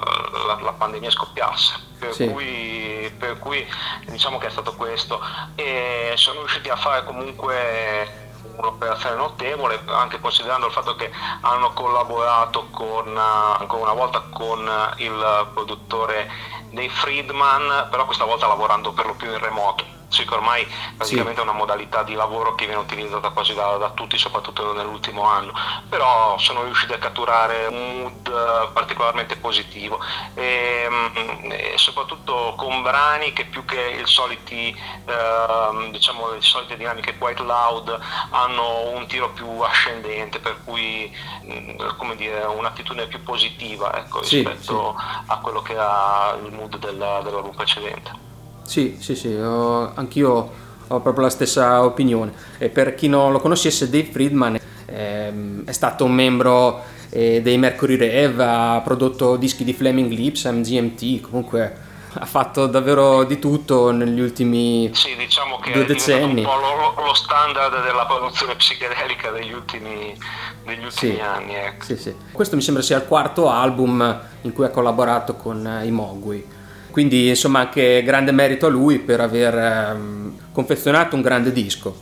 la- 0.48 0.58
la 0.62 0.74
pandemia 0.74 1.10
scoppiasse, 1.10 1.80
per, 1.98 2.14
Sì. 2.14 2.28
cui, 2.30 3.16
per 3.18 3.40
cui 3.40 3.66
diciamo 4.08 4.38
che 4.38 4.48
è 4.48 4.52
stato 4.52 4.76
questo 4.76 5.22
e 5.56 6.12
sono 6.16 6.40
riusciti 6.40 6.68
a 6.70 6.76
fare 6.76 7.06
comunque 7.06 8.27
un'operazione 8.58 9.16
notevole 9.16 9.82
anche 9.88 10.20
considerando 10.20 10.68
il 10.68 10.74
fatto 10.74 10.96
che 10.96 11.12
hanno 11.42 11.72
collaborato 11.74 12.68
con, 12.72 13.08
eh, 13.16 13.60
ancora 13.60 13.92
una 13.92 13.94
volta 13.94 14.24
con 14.32 14.68
eh, 14.68 15.04
il 15.04 15.48
produttore 15.54 16.30
dei 16.72 16.90
Friedman 16.90 17.88
però 17.90 18.06
questa 18.06 18.26
volta 18.26 18.48
lavorando 18.48 18.92
per 18.92 19.06
lo 19.06 19.14
più 19.14 19.32
in 19.32 19.40
remoto 19.40 19.97
sì 20.10 20.26
che 20.26 20.34
ormai 20.34 20.66
praticamente 20.96 21.40
è 21.40 21.44
una 21.44 21.54
modalità 21.54 22.04
di 22.04 22.14
lavoro 22.14 22.56
che 22.56 22.66
viene 22.66 22.82
utilizzata 22.82 23.30
quasi 23.30 23.54
da, 23.54 23.78
da 23.78 23.90
tutti 23.92 24.18
soprattutto 24.18 24.74
nell'ultimo 24.74 25.24
anno. 25.24 25.54
Però 25.90 26.38
sono 26.38 26.64
riusciti 26.64 26.94
a 26.94 26.98
catturare 26.98 27.68
un 27.68 28.02
mood 28.02 28.28
eh, 28.28 28.70
particolarmente 28.74 29.36
positivo. 29.38 30.00
E, 30.34 30.88
mm, 30.90 31.52
e 31.52 31.74
soprattutto 31.78 32.54
con 32.58 32.82
brani 32.82 33.34
che 33.34 33.46
più 33.46 33.66
che 33.66 34.02
soliti 34.06 34.76
ehm, 35.06 35.92
diciamo 35.92 36.32
le 36.32 36.42
solite 36.42 36.78
dinamiche 36.78 37.18
quite 37.18 37.44
loud 37.44 38.00
hanno 38.32 38.90
un 38.90 39.08
tiro 39.08 39.30
più 39.32 39.60
ascendente 39.62 40.40
per 40.40 40.64
cui 40.64 41.16
mm, 41.46 41.80
come 41.98 42.16
dire 42.16 42.44
un'attitudine 42.44 43.08
più 43.08 43.24
positiva 43.24 43.96
ecco, 43.98 44.24
Sì, 44.24 44.38
rispetto 44.38 44.96
a 45.26 45.38
quello 45.40 45.62
che 45.62 45.74
era 45.74 46.36
il 46.44 46.52
mood 46.54 46.78
del- 46.78 46.96
dell'album 47.24 47.56
precedente 47.56 48.27
Sì, 48.68 48.98
sì, 49.00 49.16
sì, 49.16 49.34
ho- 49.34 49.94
anch'io 49.96 50.52
ho 50.88 51.00
proprio 51.00 51.24
la 51.24 51.30
stessa 51.30 51.84
opinione. 51.84 52.34
E 52.58 52.68
per 52.70 52.96
chi 52.96 53.08
non 53.08 53.32
lo 53.32 53.40
conoscesse, 53.40 53.90
Dave 53.90 54.10
Friedman 54.12 54.60
ehm, 54.86 55.64
è 55.66 55.72
stato 55.72 56.04
un 56.04 56.12
membro 56.14 56.84
eh, 57.10 57.42
dei 57.42 57.58
Mercury 57.58 57.96
Rev, 57.96 58.40
ha 58.42 58.82
prodotto 58.84 59.38
dischi 59.38 59.64
di 59.64 59.72
Flaming 59.74 60.12
Lips, 60.12 60.44
MGMT, 60.46 61.22
comunque 61.22 61.86
ha 62.20 62.26
fatto 62.26 62.66
davvero 62.68 63.24
di 63.24 63.38
tutto 63.40 63.92
negli 63.92 64.20
ultimi... 64.20 64.90
Sì, 64.94 65.16
diciamo 65.16 65.60
che 65.60 65.72
Due 65.72 65.86
decenni. 65.86 66.42
un 66.44 66.48
po' 66.48 66.56
lo, 66.98 67.06
lo 67.06 67.14
standard 67.14 67.84
della 67.86 68.06
produzione 68.06 68.56
psichedelica 68.56 69.30
degli 69.32 69.54
ultimi, 69.54 70.18
degli 70.66 70.84
ultimi 70.84 71.14
Sì. 71.14 71.20
anni. 71.22 71.54
Ecco. 71.56 71.86
Sì, 71.86 71.96
sì. 71.96 72.14
Questo 72.34 72.56
mi 72.58 72.62
sembra 72.64 72.82
sia 72.84 72.98
il 72.98 73.06
quarto 73.06 73.50
album 73.50 74.20
in 74.42 74.52
cui 74.52 74.66
ha 74.66 74.70
collaborato 74.70 75.36
con 75.36 75.66
eh, 75.66 75.86
i 75.86 75.92
Mogwai. 75.92 76.56
Quindi 76.98 77.28
insomma 77.28 77.60
anche 77.60 78.02
grande 78.04 78.32
merito 78.32 78.66
a 78.66 78.70
lui 78.70 78.98
per 78.98 79.22
aver 79.22 79.56
ehm, 79.56 80.34
confezionato 80.52 81.16
un 81.16 81.22
grande 81.22 81.52
disco. 81.52 81.96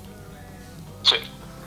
Sì. 1.02 1.16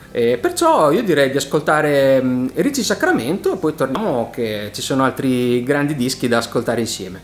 E 0.09 0.39
perciò 0.41 0.89
io 0.89 1.03
direi 1.03 1.29
di 1.29 1.37
ascoltare 1.37 2.19
mm, 2.19 2.47
Ricci 2.55 2.81
Sacramento 2.81 3.53
e 3.53 3.57
poi 3.57 3.75
torniamo 3.75 4.31
che 4.31 4.71
ci 4.73 4.81
sono 4.81 5.03
altri 5.03 5.61
grandi 5.61 5.95
dischi 5.95 6.27
da 6.27 6.37
ascoltare 6.37 6.79
insieme. 6.79 7.21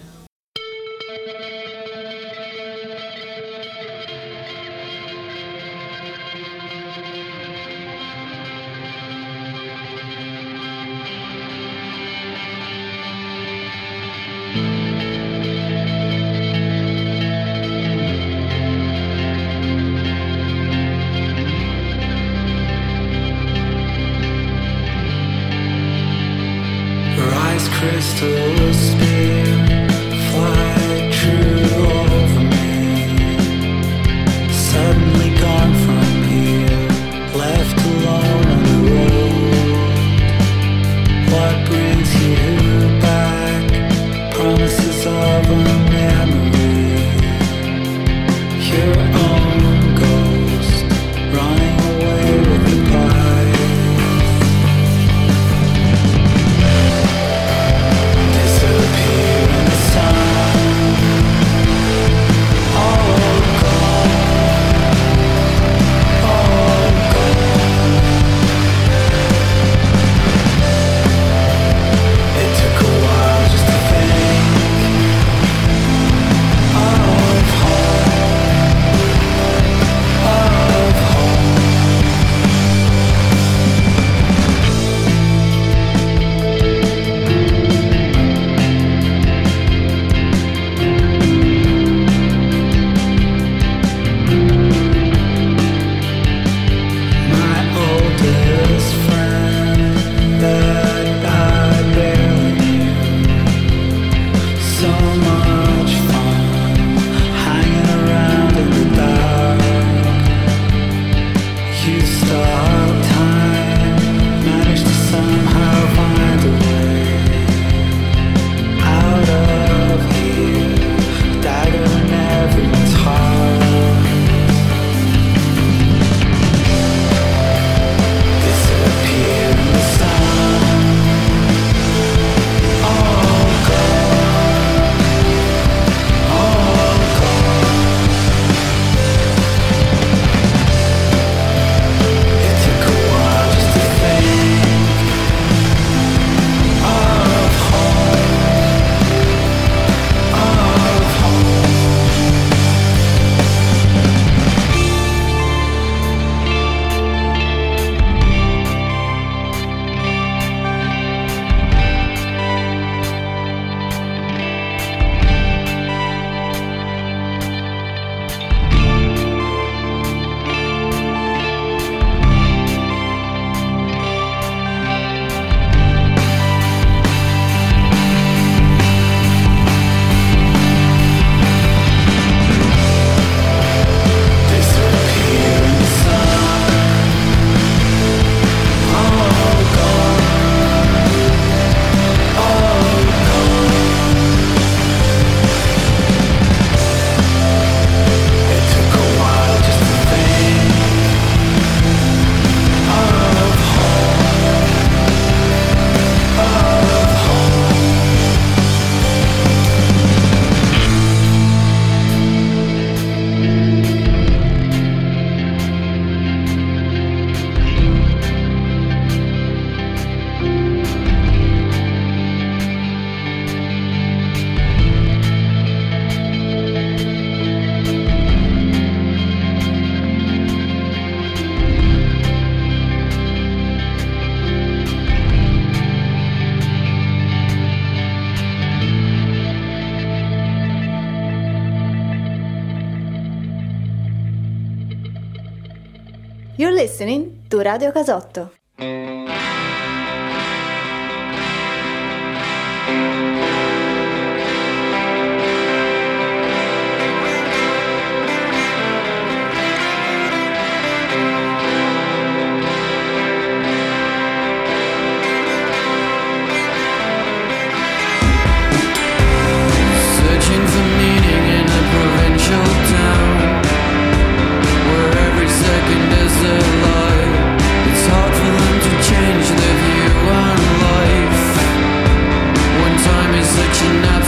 Radio 247.76 247.92
Casotto. 247.92 248.65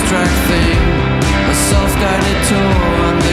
Abstract 0.08 0.32
thing, 0.48 0.78
a 1.50 1.54
self-guided 1.54 2.39
tour 2.48 3.27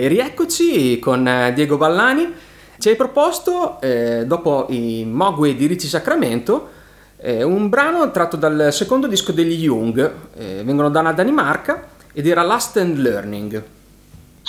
E 0.00 0.08
rieccoci 0.08 0.98
con 0.98 1.28
eh, 1.28 1.52
Diego 1.52 1.76
Ballani. 1.76 2.32
Ci 2.78 2.88
hai 2.88 2.96
proposto, 2.96 3.78
eh, 3.82 4.24
dopo 4.24 4.64
i 4.70 5.04
Mogwai 5.04 5.54
di 5.54 5.66
Ricci 5.66 5.88
Sacramento, 5.88 6.70
eh, 7.18 7.42
un 7.42 7.68
brano 7.68 8.10
tratto 8.10 8.38
dal 8.38 8.72
secondo 8.72 9.06
disco 9.06 9.32
degli 9.32 9.62
Jung. 9.62 10.10
Eh, 10.38 10.62
vengono 10.64 10.88
dalla 10.88 11.12
Danimarca 11.12 11.88
ed 12.14 12.26
era 12.26 12.40
Last 12.40 12.78
and 12.78 12.96
Learning. 12.96 13.62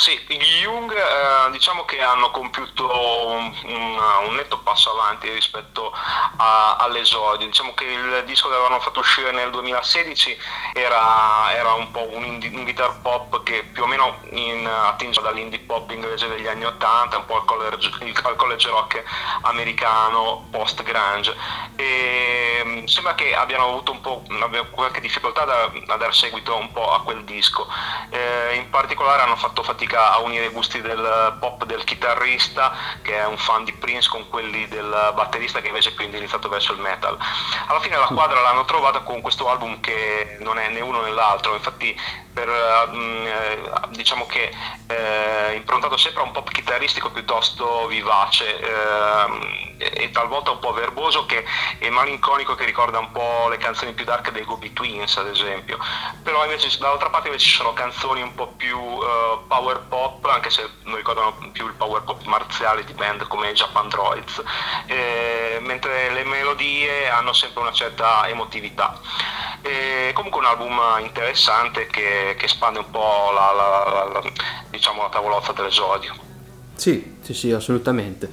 Sì, 0.01 0.19
gli 0.29 0.61
Jung 0.63 0.91
eh, 0.95 1.51
diciamo 1.51 1.85
che 1.85 2.01
hanno 2.01 2.31
compiuto 2.31 2.85
un, 3.27 3.53
un- 3.65 3.99
un 4.29 4.33
netto 4.33 4.57
passo 4.59 4.89
avanti 4.93 5.29
rispetto 5.29 5.91
a- 6.37 6.75
all'esordio, 6.77 7.45
diciamo 7.45 7.75
che 7.75 7.83
il 7.83 8.23
disco 8.25 8.47
che 8.49 8.55
avevano 8.55 8.79
fatto 8.79 8.99
uscire 8.99 9.29
nel 9.31 9.51
2016 9.51 10.35
era, 10.73 11.53
era 11.53 11.73
un 11.73 11.91
po' 11.91 12.07
un, 12.15 12.25
indie- 12.25 12.49
un 12.49 12.63
guitar 12.63 12.99
pop 13.01 13.43
che 13.43 13.61
più 13.71 13.83
o 13.83 13.85
meno 13.85 14.17
in, 14.31 14.65
attinge 14.65 15.21
dall'indie 15.21 15.59
pop 15.59 15.91
inglese 15.91 16.27
degli 16.27 16.47
anni 16.47 16.65
80, 16.65 17.17
un 17.17 17.25
po' 17.25 17.35
al 17.35 17.45
college, 17.45 17.91
al 18.23 18.35
college 18.37 18.69
rock 18.69 19.03
americano 19.41 20.47
post-grunge 20.49 21.35
e 21.75 22.61
mm, 22.65 22.85
sembra 22.85 23.13
che 23.13 23.35
abbiano 23.35 23.65
avuto 23.67 23.91
un 23.91 24.01
po' 24.01 24.23
qualche 24.71 24.99
difficoltà 25.01 25.45
da- 25.45 25.71
a 25.87 25.97
dar 25.97 26.13
seguito 26.15 26.55
un 26.55 26.71
po' 26.71 26.91
a 26.91 27.01
quel 27.03 27.23
disco. 27.23 27.67
Eh, 28.09 28.55
in 28.55 28.69
particolare 28.69 29.21
hanno 29.21 29.35
fatto 29.35 29.63
fatica 29.63 29.90
a 29.93 30.19
unire 30.19 30.45
i 30.45 30.49
gusti 30.49 30.81
del 30.81 31.37
pop 31.39 31.65
del 31.65 31.83
chitarrista, 31.83 32.73
che 33.01 33.17
è 33.17 33.25
un 33.25 33.37
fan 33.37 33.63
di 33.63 33.73
Prince, 33.73 34.09
con 34.09 34.27
quelli 34.29 34.67
del 34.67 35.11
batterista, 35.13 35.61
che 35.61 35.67
invece 35.67 35.89
è 35.89 35.93
più 35.93 36.05
indirizzato 36.05 36.49
verso 36.49 36.73
il 36.73 36.79
metal. 36.79 37.17
Alla 37.67 37.79
fine 37.79 37.97
la 37.97 38.07
quadra 38.07 38.41
l'hanno 38.41 38.65
trovata 38.65 38.99
con 39.01 39.21
questo 39.21 39.49
album 39.49 39.79
che 39.79 40.37
non 40.39 40.57
è 40.57 40.69
né 40.69 40.81
uno 40.81 41.01
né 41.01 41.11
l'altro, 41.11 41.53
infatti 41.53 41.97
per, 42.33 42.47
eh, 42.47 43.27
eh, 43.27 43.71
diciamo 43.89 44.25
che 44.25 44.51
eh, 44.87 45.53
improntato 45.55 45.97
sempre 45.97 46.21
a 46.21 46.25
un 46.25 46.31
pop 46.31 46.49
chitarristico 46.49 47.11
piuttosto 47.11 47.87
vivace 47.87 48.59
ehm, 48.59 49.75
e, 49.77 50.09
talvolta 50.11 50.51
un 50.51 50.59
po' 50.59 50.71
verboso 50.73 51.25
che, 51.25 51.43
e 51.79 51.89
malinconico 51.89 52.55
che 52.55 52.65
ricorda 52.65 52.99
un 52.99 53.11
po' 53.11 53.47
le 53.49 53.57
canzoni 53.57 53.93
più 53.93 54.05
dark 54.05 54.31
dei 54.31 54.45
Gobi 54.45 54.73
Twins 54.73 55.17
ad 55.17 55.27
esempio 55.27 55.77
però 56.23 56.43
invece 56.43 56.77
dall'altra 56.77 57.09
parte 57.09 57.27
invece 57.27 57.45
ci 57.45 57.55
sono 57.55 57.73
canzoni 57.73 58.21
un 58.21 58.33
po' 58.33 58.47
più 58.47 58.77
eh, 58.77 59.39
power 59.47 59.70
pop 59.79 60.25
anche 60.25 60.49
se 60.49 60.67
non 60.83 60.95
ricordano 60.97 61.35
più 61.51 61.65
il 61.65 61.73
power 61.73 62.03
pop 62.03 62.23
marziale 62.25 62.83
di 62.83 62.93
band 62.93 63.27
come 63.27 63.51
Japan 63.53 63.87
Droids 63.89 64.41
eh, 64.87 65.59
mentre 65.61 66.11
le 66.13 66.23
melodie 66.23 67.09
hanno 67.09 67.33
sempre 67.33 67.61
una 67.61 67.71
certa 67.71 68.27
emotività 68.27 68.99
e 69.61 70.11
comunque 70.13 70.39
un 70.39 70.45
album 70.45 70.79
interessante 71.01 71.87
che, 71.87 72.35
che 72.37 72.45
espande 72.45 72.79
un 72.79 72.89
po' 72.89 73.31
la, 73.33 73.51
la- 73.51 73.91
la- 73.91 74.11
la- 74.19 74.31
diciamo, 74.69 75.03
la 75.03 75.09
tavolozza 75.09 75.51
dell'esordio. 75.51 76.13
Sì, 76.75 77.17
sì, 77.21 77.33
sì, 77.33 77.51
assolutamente. 77.51 78.29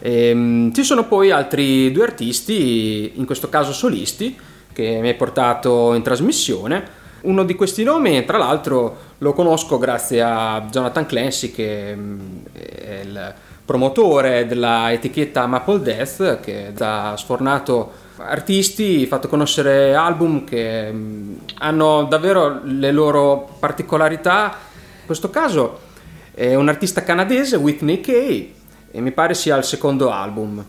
Ehm, 0.00 0.72
ci 0.72 0.84
sono 0.84 1.04
poi 1.06 1.30
altri 1.30 1.90
due 1.90 2.04
artisti, 2.04 3.12
in 3.16 3.24
questo 3.26 3.48
caso 3.48 3.72
solisti, 3.72 4.38
che 4.72 4.98
mi 5.00 5.08
hai 5.08 5.14
portato 5.14 5.92
in 5.94 6.02
trasmissione. 6.02 7.02
Uno 7.24 7.44
di 7.44 7.54
questi 7.54 7.84
nomi, 7.84 8.24
tra 8.24 8.36
l'altro, 8.36 8.96
lo 9.18 9.32
conosco 9.32 9.78
grazie 9.78 10.20
a 10.20 10.66
Jonathan 10.70 11.06
Clancy, 11.06 11.50
che 11.50 11.94
mm, 11.96 12.44
è 12.52 13.00
il 13.02 13.34
promotore 13.64 14.46
della 14.46 14.92
etichetta 14.92 15.46
Maple 15.46 15.80
Death, 15.80 16.40
che 16.40 16.72
ha 16.78 17.16
sfornato 17.16 17.92
artisti, 18.18 19.06
fatto 19.06 19.28
conoscere 19.28 19.94
album 19.94 20.44
che 20.44 20.92
mm, 20.92 21.34
hanno 21.58 22.04
davvero 22.04 22.60
le 22.62 22.92
loro 22.92 23.56
particolarità. 23.58 24.56
In 25.00 25.06
questo 25.06 25.30
caso 25.30 25.80
è 26.34 26.54
un 26.54 26.68
artista 26.68 27.02
canadese, 27.02 27.56
Whitney 27.56 28.00
Kay, 28.00 28.54
e 28.90 29.00
mi 29.00 29.12
pare 29.12 29.32
sia 29.32 29.56
il 29.56 29.64
secondo 29.64 30.10
album, 30.10 30.62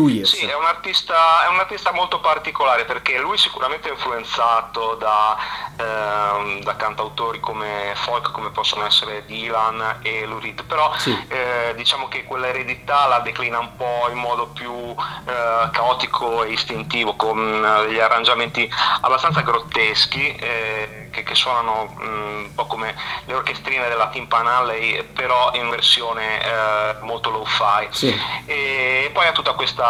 Two 0.00 0.08
Years. 0.08 0.34
Sì, 0.34 0.46
è 0.46 0.54
un, 0.56 0.64
artista, 0.64 1.44
è 1.44 1.48
un 1.48 1.58
artista 1.58 1.92
molto 1.92 2.20
particolare 2.20 2.84
perché 2.86 3.18
lui 3.18 3.36
sicuramente 3.36 3.88
è 3.88 3.92
influenzato 3.92 4.94
da, 4.94 5.36
ehm, 5.76 6.62
da 6.62 6.76
cantautori 6.76 7.38
come 7.40 7.92
folk, 7.96 8.30
come 8.30 8.50
possono 8.50 8.86
essere 8.86 9.24
Dylan 9.26 9.98
e 10.02 10.24
Lou 10.24 10.38
Reed, 10.38 10.64
però 10.64 10.92
Sì. 10.96 11.16
eh, 11.28 11.74
diciamo 11.76 12.08
che 12.08 12.24
quella 12.24 12.48
eredità 12.48 13.06
la 13.08 13.18
declina 13.18 13.58
un 13.58 13.76
po' 13.76 14.08
in 14.10 14.16
modo 14.16 14.46
più 14.46 14.72
eh, 14.72 15.68
caotico 15.70 16.44
e 16.44 16.52
istintivo, 16.52 17.14
con 17.16 17.38
eh, 17.38 17.86
degli 17.86 17.98
arrangiamenti 17.98 18.70
abbastanza 19.02 19.40
grotteschi 19.42 20.34
eh, 20.36 21.08
che, 21.12 21.22
che 21.24 21.34
suonano 21.34 21.94
mm, 22.00 22.38
un 22.44 22.54
po' 22.54 22.66
come 22.66 22.94
le 23.26 23.34
orchestrine 23.34 23.88
della 23.88 24.08
Timpan 24.08 24.46
Alley, 24.46 25.02
però 25.04 25.50
in 25.54 25.68
versione 25.68 26.42
eh, 26.42 26.96
molto 27.00 27.30
low-fi. 27.30 27.88
Sì. 27.90 28.20
E 28.46 29.10
poi 29.12 29.26
ha 29.26 29.32
tutta 29.32 29.52
questa 29.52 29.88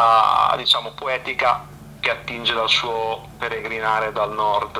diciamo 0.56 0.92
poetica 0.92 1.66
che 2.00 2.10
attinge 2.10 2.54
dal 2.54 2.68
suo 2.68 3.28
peregrinare 3.38 4.12
dal 4.12 4.32
nord 4.32 4.78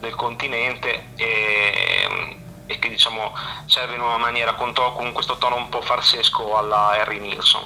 del 0.00 0.14
continente 0.14 1.06
e, 1.16 2.36
e 2.66 2.78
che 2.78 2.88
diciamo 2.88 3.32
serve 3.66 3.94
in 3.94 4.00
una 4.00 4.18
maniera 4.18 4.54
con, 4.54 4.72
to- 4.72 4.92
con 4.92 5.12
questo 5.12 5.36
tono 5.38 5.56
un 5.56 5.68
po' 5.68 5.80
farsesco 5.80 6.56
alla 6.56 6.90
Harry 6.90 7.18
Nilsson. 7.18 7.62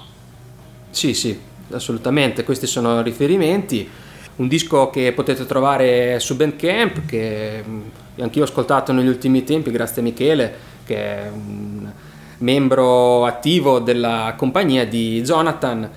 Sì, 0.91 1.15
sì, 1.15 1.39
assolutamente, 1.73 2.45
questi 2.45 2.67
sono 2.67 3.03
riferimenti. 3.03 3.91
Un 4.37 4.47
disco 4.47 4.89
che 4.91 5.13
potete 5.13 5.47
trovare 5.47 6.21
su 6.21 6.37
Bandcamp, 6.37 7.07
che 7.07 7.65
anch'io 8.21 8.43
ho 8.43 8.45
ascoltato 8.45 8.93
negli 8.93 9.09
ultimi 9.09 9.43
tempi, 9.43 9.71
grazie 9.71 10.01
a 10.01 10.05
Michele, 10.05 10.59
che 10.87 10.97
è 10.97 11.29
un 11.29 11.93
membro 12.39 13.27
attivo 13.27 13.81
della 13.81 14.35
compagnia 14.37 14.87
di 14.87 15.21
Jonathan, 15.23 15.91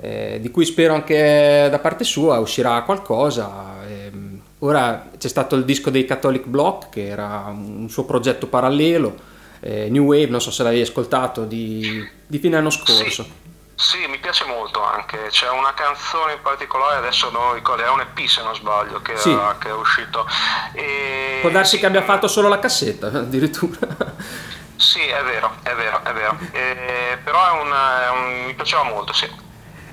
eh, 0.00 0.38
di 0.40 0.50
cui 0.50 0.64
spero 0.64 0.94
anche 0.94 1.68
da 1.70 1.78
parte 1.78 2.04
sua 2.04 2.38
uscirà 2.38 2.80
qualcosa. 2.82 3.74
Ehm, 3.88 4.40
ora 4.60 5.08
c'è 5.18 5.28
stato 5.28 5.54
il 5.56 5.64
disco 5.64 5.90
dei 5.90 6.04
Catholic 6.04 6.44
Block, 6.46 6.88
che 6.90 7.06
era 7.08 7.44
un 7.48 7.88
suo 7.88 8.04
progetto 8.04 8.46
parallelo, 8.46 9.14
eh, 9.60 9.88
New 9.90 10.04
Wave, 10.04 10.26
non 10.26 10.40
so 10.40 10.50
se 10.50 10.62
l'avevi 10.62 10.82
ascoltato, 10.82 11.44
di, 11.44 12.06
di 12.26 12.38
fine 12.38 12.56
anno 12.56 12.70
scorso. 12.70 13.44
Sì, 13.78 13.98
mi 14.08 14.16
piace 14.18 14.46
molto 14.46 14.82
anche, 14.82 15.26
c'è 15.28 15.50
una 15.50 15.74
canzone 15.74 16.32
in 16.32 16.38
particolare, 16.42 16.96
adesso 16.96 17.28
non 17.30 17.52
ricordo, 17.52 17.82
è 17.84 17.90
un 17.90 18.00
EP 18.00 18.26
se 18.26 18.42
non 18.42 18.54
sbaglio 18.54 19.02
che, 19.02 19.18
Sì. 19.18 19.36
che 19.58 19.68
è 19.68 19.72
uscito. 19.74 20.26
E- 20.72 21.40
Può 21.42 21.50
darsi 21.50 21.78
che 21.78 21.84
abbia 21.84 22.00
fatto 22.02 22.26
solo 22.26 22.48
la 22.48 22.58
cassetta, 22.58 23.08
addirittura. 23.12 23.76
Sì, 24.76 25.00
è 25.00 25.22
vero, 25.24 25.56
è 25.62 25.74
vero, 25.74 26.00
è 26.04 26.12
vero. 26.14 26.38
Eh, 26.52 27.18
però 27.22 27.38
è 27.48 27.60
un, 27.62 27.68
è 27.70 28.08
un- 28.10 28.44
mi 28.46 28.54
piaceva 28.54 28.82
molto, 28.84 29.12
sì. 29.12 29.28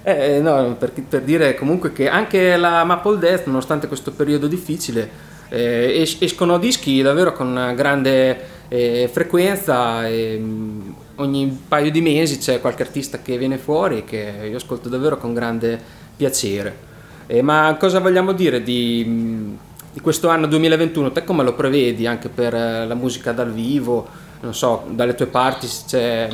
Eh, 0.05 0.41
no, 0.41 0.75
per, 0.77 0.91
per 0.91 1.21
dire 1.21 1.55
comunque 1.55 1.93
che 1.93 2.09
anche 2.09 2.57
la 2.57 2.83
Maple 2.83 3.17
Death, 3.19 3.45
nonostante 3.45 3.87
questo 3.87 4.11
periodo 4.11 4.47
difficile, 4.47 5.09
eh, 5.49 6.01
es- 6.01 6.17
escono 6.19 6.57
dischi 6.57 7.01
davvero 7.01 7.31
con 7.31 7.71
grande 7.75 8.51
eh, 8.67 9.09
frequenza 9.11 10.05
e 10.05 10.37
mh, 10.37 10.95
ogni 11.15 11.57
paio 11.67 11.89
di 11.89 12.01
mesi 12.01 12.37
c'è 12.37 12.59
qualche 12.59 12.83
artista 12.83 13.21
che 13.21 13.37
viene 13.37 13.57
fuori 13.57 14.03
che 14.03 14.47
io 14.49 14.57
ascolto 14.57 14.89
davvero 14.89 15.17
con 15.17 15.33
grande 15.33 15.79
piacere. 16.17 16.91
Eh, 17.27 17.41
ma 17.41 17.75
cosa 17.79 17.99
vogliamo 17.99 18.33
dire 18.33 18.61
di, 18.61 19.05
mh, 19.05 19.57
di 19.93 19.99
questo 20.01 20.27
anno 20.27 20.47
2021? 20.47 21.11
Te 21.13 21.23
come 21.23 21.43
lo 21.43 21.53
prevedi 21.53 22.05
anche 22.05 22.27
per 22.27 22.53
eh, 22.53 22.85
la 22.85 22.95
musica 22.95 23.31
dal 23.31 23.53
vivo? 23.53 24.05
Non 24.41 24.53
so, 24.53 24.85
dalle 24.89 25.15
tue 25.15 25.27
parti 25.27 25.67
c'è... 25.87 26.27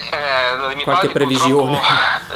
Eh, 0.00 0.82
Qualche 0.84 1.08
previsione? 1.08 1.80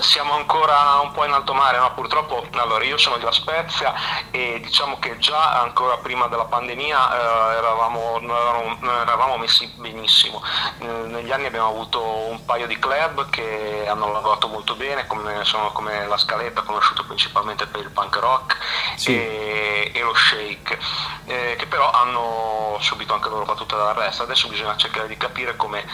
Siamo 0.01 0.35
ancora 0.35 0.99
un 1.01 1.13
po' 1.13 1.25
in 1.25 1.33
alto 1.33 1.55
mare, 1.55 1.79
no? 1.79 1.93
Purtroppo, 1.95 2.45
allora 2.55 2.83
io 2.85 2.99
sono 2.99 3.17
di 3.19 3.25
La 3.25 3.31
Spezia 3.31 3.95
e 4.33 4.61
diciamo 4.61 4.99
che 4.99 5.17
già 5.19 5.61
ancora 5.61 5.97
prima 5.99 6.27
della 6.27 6.45
pandemia 6.45 7.53
eh, 7.53 7.57
eravamo, 7.59 8.19
non 8.21 8.99
eravamo, 9.01 9.37
messi 9.39 9.73
benissimo. 9.77 10.43
Negli 10.81 11.31
anni 11.31 11.47
abbiamo 11.47 11.69
avuto 11.69 12.03
un 12.05 12.45
paio 12.45 12.67
di 12.67 12.79
club 12.79 13.31
che 13.31 13.87
hanno 13.89 14.11
lavorato 14.11 14.49
molto 14.49 14.75
bene, 14.75 15.07
come, 15.07 15.45
sono 15.45 15.71
come 15.71 16.05
La 16.07 16.19
Scaletta, 16.19 16.63
conosciuto 16.63 17.05
principalmente 17.05 17.67
per 17.67 17.83
il 17.83 17.91
punk 17.91 18.17
rock, 18.17 18.57
Sì. 18.97 19.15
e, 19.15 19.93
e 19.95 20.01
lo 20.03 20.15
shake, 20.15 20.79
eh, 21.27 21.55
che 21.57 21.67
però 21.67 21.91
hanno 21.91 22.77
subito 22.81 23.15
anche 23.15 23.29
loro 23.29 23.45
battuta 23.45 23.77
dall'arresto. 23.77 24.25
Adesso 24.25 24.49
bisogna 24.49 24.77
cercare 24.77 25.07
di 25.07 25.17
capire 25.17 25.55
come 25.57 25.85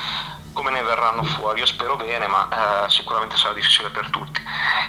come 0.58 0.72
ne 0.72 0.82
verranno 0.82 1.22
fuori, 1.22 1.60
io 1.60 1.66
spero 1.66 1.94
bene, 1.94 2.26
ma 2.26 2.84
eh, 2.84 2.90
sicuramente 2.90 3.36
sarà 3.36 3.54
difficile 3.54 3.90
per 3.90 4.10
tutti. 4.10 4.42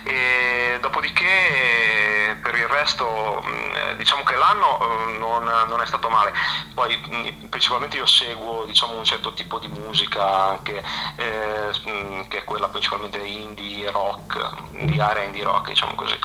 E 0.04 0.80
dopodiché 0.82 2.40
per 2.42 2.56
il 2.56 2.66
resto 2.68 3.40
eh, 3.44 3.96
diciamo 3.98 4.24
che 4.24 4.36
l'anno 4.36 4.80
eh, 4.80 5.18
non, 5.20 5.44
non 5.44 5.80
è 5.80 5.86
stato 5.86 6.10
male, 6.10 6.34
poi 6.74 6.96
mh, 6.98 7.50
principalmente 7.50 7.98
io 7.98 8.08
seguo 8.08 8.66
diciamo, 8.66 8.98
un 8.98 9.04
certo 9.06 9.32
tipo 9.34 9.60
di 9.60 9.68
musica 9.68 10.48
anche, 10.50 10.84
eh, 11.18 12.26
che 12.28 12.40
è 12.40 12.44
quella 12.46 12.68
principalmente 12.70 13.20
indie 13.20 13.92
rock, 13.92 14.40
di 14.72 15.00
area 15.00 15.24
indie 15.24 15.44
rock 15.44 15.68
diciamo 15.68 15.94
così. 15.94 16.18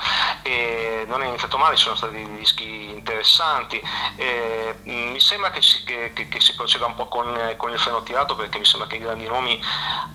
E 0.42 1.05
non 1.07 1.22
è 1.22 1.26
iniziato 1.26 1.59
male, 1.59 1.76
ci 1.76 1.82
sono 1.84 1.97
stati 1.97 2.26
dischi 2.36 2.88
interessanti, 2.90 3.80
e, 4.16 4.78
mi 4.84 5.20
sembra 5.20 5.51
che 5.51 5.61
si, 5.62 5.82
che- 5.84 6.12
che- 6.14 6.28
che 6.28 6.40
si 6.40 6.55
proceda 6.55 6.86
un 6.86 6.95
po' 6.95 7.09
con, 7.09 7.55
con 7.57 7.70
il 7.70 7.78
freno 7.78 8.03
tirato 8.03 8.34
perché 8.36 8.59
mi 8.59 8.64
sembra 8.64 8.88
che 8.88 8.97
i 8.97 9.01
grandi 9.01 9.26
nomi 9.35 9.59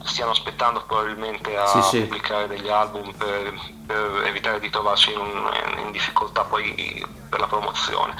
stiano 0.03 0.31
aspettando 0.31 0.83
probabilmente 0.87 1.55
a 1.57 1.65
Sì, 1.67 1.81
sì. 1.81 1.99
pubblicare 2.01 2.47
degli 2.47 2.69
album 2.69 3.11
per, 3.17 3.53
per 3.85 4.23
evitare 4.25 4.59
di 4.59 4.69
trovarsi 4.69 5.11
in, 5.11 5.85
in 5.85 5.91
difficoltà 5.91 6.43
poi 6.43 7.05
per 7.29 7.39
la 7.39 7.47
promozione. 7.47 8.13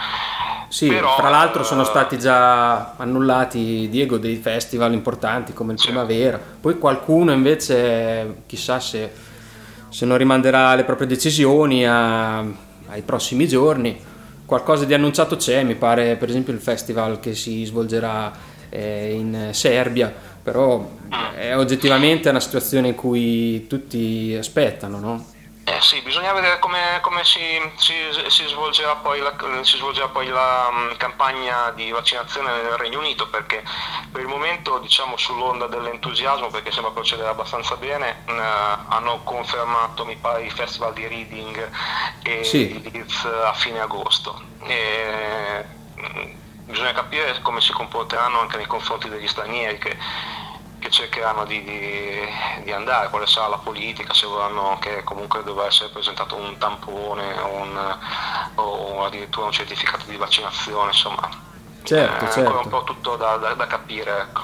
Sì, 0.70 0.88
Però, 0.88 1.16
tra 1.16 1.30
l'altro 1.30 1.64
sono 1.64 1.82
eh, 1.82 1.86
stati 1.86 2.20
già 2.20 2.94
annullati, 2.96 3.90
Diego, 3.90 4.18
dei 4.18 4.36
festival 4.36 4.94
importanti 4.94 5.54
come 5.54 5.74
il 5.74 5.80
Sì. 5.80 5.88
Primavera. 5.88 6.38
Poi 6.38 6.78
qualcuno 6.78 7.32
invece, 7.32 8.44
chissà 8.46 8.80
se, 8.80 9.12
se 9.90 10.06
non 10.06 10.18
rimanderà 10.18 10.76
le 10.76 10.84
proprie 10.84 11.08
decisioni 11.08 11.88
a- 11.88 12.40
ai 12.40 13.02
prossimi 13.04 13.48
giorni. 13.48 14.00
Qualcosa 14.46 14.86
di 14.86 14.94
annunciato 14.94 15.36
c'è, 15.38 15.64
mi 15.64 15.76
pare 15.76 16.16
per 16.16 16.30
esempio 16.30 16.54
il 16.54 16.60
festival 16.60 17.20
che 17.20 17.34
si 17.36 17.64
svolgerà 17.66 18.32
eh, 18.70 19.12
in 19.14 19.50
Serbia, 19.54 20.14
però 20.50 20.84
è 21.36 21.56
oggettivamente 21.56 22.28
una 22.30 22.40
situazione 22.40 22.88
in 22.88 22.96
cui 22.96 23.68
tutti 23.68 24.36
aspettano, 24.38 24.98
no? 25.00 25.26
Eh 25.64 25.80
sì, 25.82 26.02
bisogna 26.02 26.34
vedere 26.34 26.58
come, 26.58 26.98
come 27.02 27.24
si, 27.24 27.40
si, 27.76 27.94
si 28.28 28.48
svolgerà 28.48 28.96
poi 28.96 29.20
la, 29.20 29.36
si 29.62 29.78
svolgerà 29.78 30.08
poi 30.08 30.26
la 30.28 30.68
mm, 30.72 30.92
campagna 30.98 31.70
di 31.76 31.92
vaccinazione 31.92 32.50
nel 32.64 32.78
Regno 32.78 32.98
Unito 32.98 33.30
perché 33.30 33.62
per 34.12 34.22
il 34.22 34.28
momento 34.28 34.80
diciamo 34.80 35.16
sull'onda 35.16 35.68
dell'entusiasmo 35.68 36.48
perché 36.48 36.72
sembra 36.72 36.92
procedere 36.92 37.30
abbastanza 37.30 37.76
bene 37.76 38.24
eh, 38.26 38.34
hanno 38.88 39.22
confermato 39.24 40.06
mi 40.06 40.16
pare 40.16 40.46
i 40.46 40.50
festival 40.50 40.94
di 40.94 41.06
Reading 41.08 41.70
e 42.24 42.44
Sì. 42.44 42.82
di 42.82 42.90
Leeds 42.92 43.26
a 43.26 43.54
fine 43.54 43.80
agosto 43.80 44.42
e, 44.66 45.64
mm, 46.02 46.32
bisogna 46.70 46.94
capire 46.94 47.40
come 47.42 47.62
si 47.62 47.72
comporteranno 47.72 48.40
anche 48.40 48.58
nei 48.58 48.68
confronti 48.68 49.10
degli 49.10 49.28
stranieri 49.28 49.78
che 49.78 49.98
che 50.80 50.90
cercheranno 50.90 51.44
di, 51.44 51.62
di- 51.62 52.64
di 52.64 52.72
andare, 52.72 53.10
quale 53.10 53.28
sarà 53.28 53.50
la 53.50 53.58
politica, 53.58 54.14
se 54.14 54.26
vorranno 54.26 54.78
che 54.80 55.04
comunque 55.04 55.44
dovrà 55.44 55.66
essere 55.66 55.90
presentato 55.90 56.36
un 56.38 56.58
tampone 56.58 57.38
o, 57.38 57.54
un- 57.54 57.98
o 58.56 59.04
addirittura 59.06 59.48
un 59.48 59.52
certificato 59.52 60.06
di 60.08 60.16
vaccinazione, 60.16 60.88
insomma. 60.92 61.30
Certo, 61.84 62.24
è 62.24 62.28
ancora 62.28 62.32
certo. 62.32 62.60
un 62.64 62.70
po' 62.70 62.84
tutto 62.86 63.16
da, 63.18 63.36
da- 63.36 63.54
da 63.56 63.68
capire, 63.68 64.20
ecco. 64.22 64.44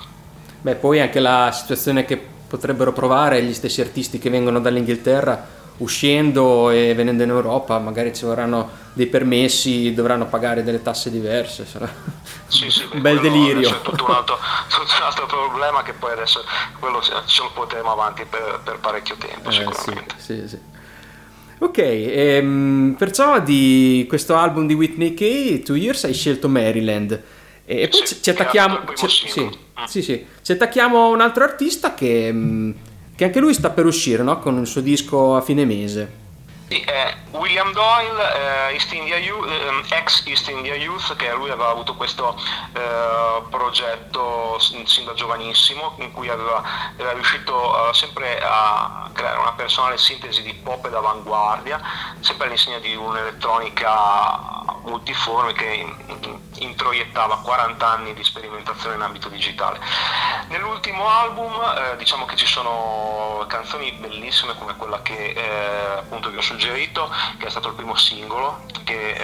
Beh, 0.62 0.76
poi 0.76 1.00
anche 1.00 1.20
la 1.22 1.52
situazione 1.54 2.04
che 2.04 2.18
potrebbero 2.18 2.92
provare 2.92 3.42
gli 3.42 3.54
stessi 3.54 3.80
artisti 3.80 4.20
che 4.20 4.30
vengono 4.30 4.60
dall'Inghilterra 4.60 5.64
uscendo 5.78 6.70
e 6.70 6.94
venendo 6.94 7.24
in 7.24 7.30
Europa, 7.30 7.78
magari 7.80 8.14
ci 8.14 8.26
vorranno 8.26 8.84
dei 8.94 9.08
permessi, 9.08 9.94
dovranno 9.94 10.26
pagare 10.28 10.64
delle 10.64 10.82
tasse 10.82 11.10
diverse. 11.12 11.66
sarà 11.66 11.90
Sì, 12.48 12.70
sì, 12.70 12.86
un 12.92 13.02
bel 13.02 13.20
delirio. 13.20 13.68
adesso 13.68 13.76
È 13.78 13.82
tutto 13.82 14.06
un, 14.06 14.12
altro, 14.12 14.38
tutto 14.70 14.84
un 14.98 15.04
altro 15.04 15.26
problema 15.26 15.84
che 15.84 15.94
poi 15.94 16.12
adesso 16.14 16.44
quello 16.80 17.02
ce 17.02 17.14
lo 17.42 17.52
porteremo 17.54 17.92
avanti 17.92 18.24
per, 18.30 18.62
per 18.64 18.78
parecchio 18.80 19.16
tempo 19.18 19.50
Eh, 19.50 19.54
sicuramente. 19.54 20.16
sì. 20.18 20.74
Ok, 21.58 21.78
ehm, 21.80 22.96
perciò 22.98 23.40
di 23.40 24.06
questo 24.08 24.36
album 24.36 24.68
di 24.68 24.74
Whitney 24.74 25.14
Kay, 25.14 25.62
Two 25.64 25.76
Years, 25.76 26.04
hai 26.04 26.14
scelto 26.14 26.48
Maryland. 26.50 27.22
E 27.66 27.88
poi 27.88 28.02
ci, 28.06 28.30
attacchiamo, 28.30 28.82
ci. 28.94 29.42
Mm. 29.42 29.50
sì, 29.86 30.02
sì. 30.04 30.26
ci 30.44 30.52
attacchiamo 30.52 31.06
a 31.06 31.08
un 31.08 31.22
altro 31.22 31.44
artista 31.44 31.94
che, 31.96 32.30
mm, 32.32 32.72
che 33.16 33.24
anche 33.24 33.40
lui 33.40 33.54
sta 33.54 33.70
per 33.70 33.86
uscire 33.86 34.24
no? 34.24 34.40
con 34.40 34.60
il 34.60 34.68
suo 34.68 34.82
disco 34.82 35.36
a 35.36 35.42
fine 35.42 35.66
mese. 35.66 36.24
Sì, 36.68 36.82
eh, 36.82 37.14
William 37.30 37.72
Doyle, 37.74 38.70
eh, 38.70 38.74
East 38.74 38.92
Youth, 38.92 39.48
ehm, 39.48 39.84
ex 39.92 40.26
East 40.26 40.50
India 40.50 40.74
Youth, 40.74 41.16
che 41.16 41.32
lui 41.34 41.52
aveva 41.52 41.70
avuto 41.70 41.96
questo 41.96 42.36
eh, 42.74 43.42
progetto 43.52 44.58
sin, 44.58 45.06
da 45.06 45.14
giovanissimo, 45.14 45.94
in 46.00 46.12
cui 46.12 46.28
aveva, 46.28 46.64
era 46.98 47.12
riuscito 47.14 47.90
eh, 47.90 47.94
sempre 47.94 48.40
a 48.42 49.12
creare 49.14 49.38
una 49.38 49.54
personale 49.54 50.00
sintesi 50.00 50.42
di 50.42 50.56
pop 50.56 50.84
ed 50.88 50.96
avanguardia, 50.96 51.80
sempre 52.22 52.48
all'insegna 52.48 52.80
di 52.80 52.96
un'elettronica 52.96 54.64
multiforme 54.86 55.54
che 55.54 55.66
in- 55.66 56.40
introiettava 56.60 57.38
40 57.40 57.88
anni 57.88 58.14
di 58.14 58.24
sperimentazione 58.24 58.96
in 58.96 59.02
ambito 59.02 59.30
digitale. 59.30 59.80
Nell'ultimo 60.50 61.08
album 61.10 61.54
eh, 61.54 61.96
diciamo 61.98 62.26
che 62.26 62.36
ci 62.36 62.46
sono 62.46 63.44
canzoni 63.48 63.92
bellissime 63.94 64.56
come 64.58 64.76
quella 64.76 65.02
che 65.02 65.30
eh, 65.30 65.98
appunto 65.98 66.30
vi 66.30 66.38
ho 66.38 66.42
suggerito, 66.42 67.12
che 67.38 67.48
è 67.48 67.50
stato 67.50 67.70
il 67.70 67.74
primo 67.76 67.96
singolo, 67.96 68.64
che 68.84 69.14
è 69.16 69.24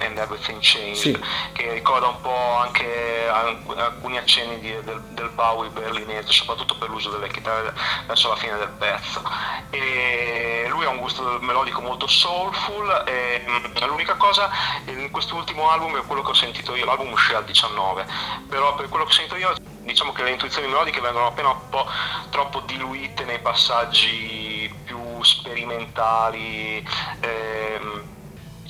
And 0.00 0.18
Everything 0.18 0.58
Changed, 0.60 0.96
Sì. 0.96 1.20
che 1.52 1.72
ricorda 1.72 2.08
un 2.08 2.20
po' 2.20 2.56
anche 2.58 3.28
alc- 3.28 3.78
alcuni 3.78 4.18
accenni 4.18 4.58
di- 4.60 4.82
del, 4.82 5.00
del 5.10 5.28
Bowie 5.30 5.70
berlinese, 5.70 6.32
soprattutto 6.32 6.76
per 6.76 6.88
l'uso 6.88 7.10
delle 7.10 7.28
chitarre 7.28 7.72
verso 8.06 8.28
la 8.28 8.36
fine 8.36 8.56
del 8.56 8.68
pezzo. 8.78 9.22
E 9.70 10.66
lui 10.68 10.84
ha 10.84 10.88
un 10.88 10.98
gusto 10.98 11.38
melodico 11.40 11.80
molto 11.80 12.06
soulful 12.06 13.04
e 13.06 13.44
mm, 13.46 13.64
l'unica 13.86 14.14
cosa 14.16 14.50
in 14.86 15.10
quest'ultimo 15.10 15.70
album 15.70 15.96
è 15.98 16.02
quello 16.06 16.19
che 16.22 16.30
ho 16.30 16.34
sentito 16.34 16.74
io, 16.74 16.84
l'album 16.84 17.12
uscì 17.12 17.34
al 17.34 17.44
19, 17.44 18.06
però 18.48 18.74
per 18.74 18.88
quello 18.88 19.04
che 19.04 19.10
ho 19.10 19.14
sentito 19.14 19.36
io 19.36 19.54
diciamo 19.82 20.12
che 20.12 20.22
le 20.22 20.30
intuizioni 20.30 20.68
melodiche 20.68 21.00
vengono 21.00 21.26
appena 21.26 21.50
un 21.50 21.68
po' 21.68 21.86
troppo 22.30 22.60
diluite 22.60 23.24
nei 23.24 23.40
passaggi 23.40 24.72
più 24.84 25.22
sperimentali. 25.22 26.86
ehm, 27.20 28.02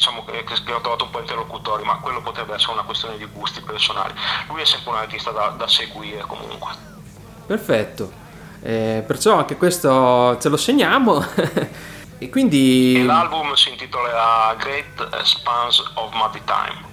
diciamo 0.00 0.24
che, 0.24 0.44
che 0.44 0.72
ho 0.72 0.80
trovato 0.80 1.04
un 1.04 1.10
po' 1.10 1.18
interlocutori, 1.18 1.84
ma 1.84 1.98
quello 1.98 2.22
potrebbe 2.22 2.54
essere 2.54 2.72
una 2.72 2.84
questione 2.84 3.18
di 3.18 3.26
gusti 3.26 3.60
personali. 3.60 4.14
Lui 4.48 4.62
è 4.62 4.64
sempre 4.64 4.92
un 4.92 4.96
artista 4.96 5.30
da, 5.30 5.48
da 5.48 5.68
seguire 5.68 6.22
comunque. 6.22 6.72
Perfetto. 7.46 8.10
Eh, 8.62 9.04
perciò 9.06 9.36
anche 9.36 9.58
questo 9.58 10.38
ce 10.40 10.48
lo 10.48 10.56
segniamo. 10.56 11.22
e 12.18 12.30
quindi... 12.30 12.96
E 12.96 13.04
l'album 13.04 13.52
si 13.52 13.68
intitolerà 13.68 14.54
Great 14.58 15.22
Spans 15.22 15.92
of 15.94 16.14
Muddy 16.14 16.40
Time. 16.44 16.89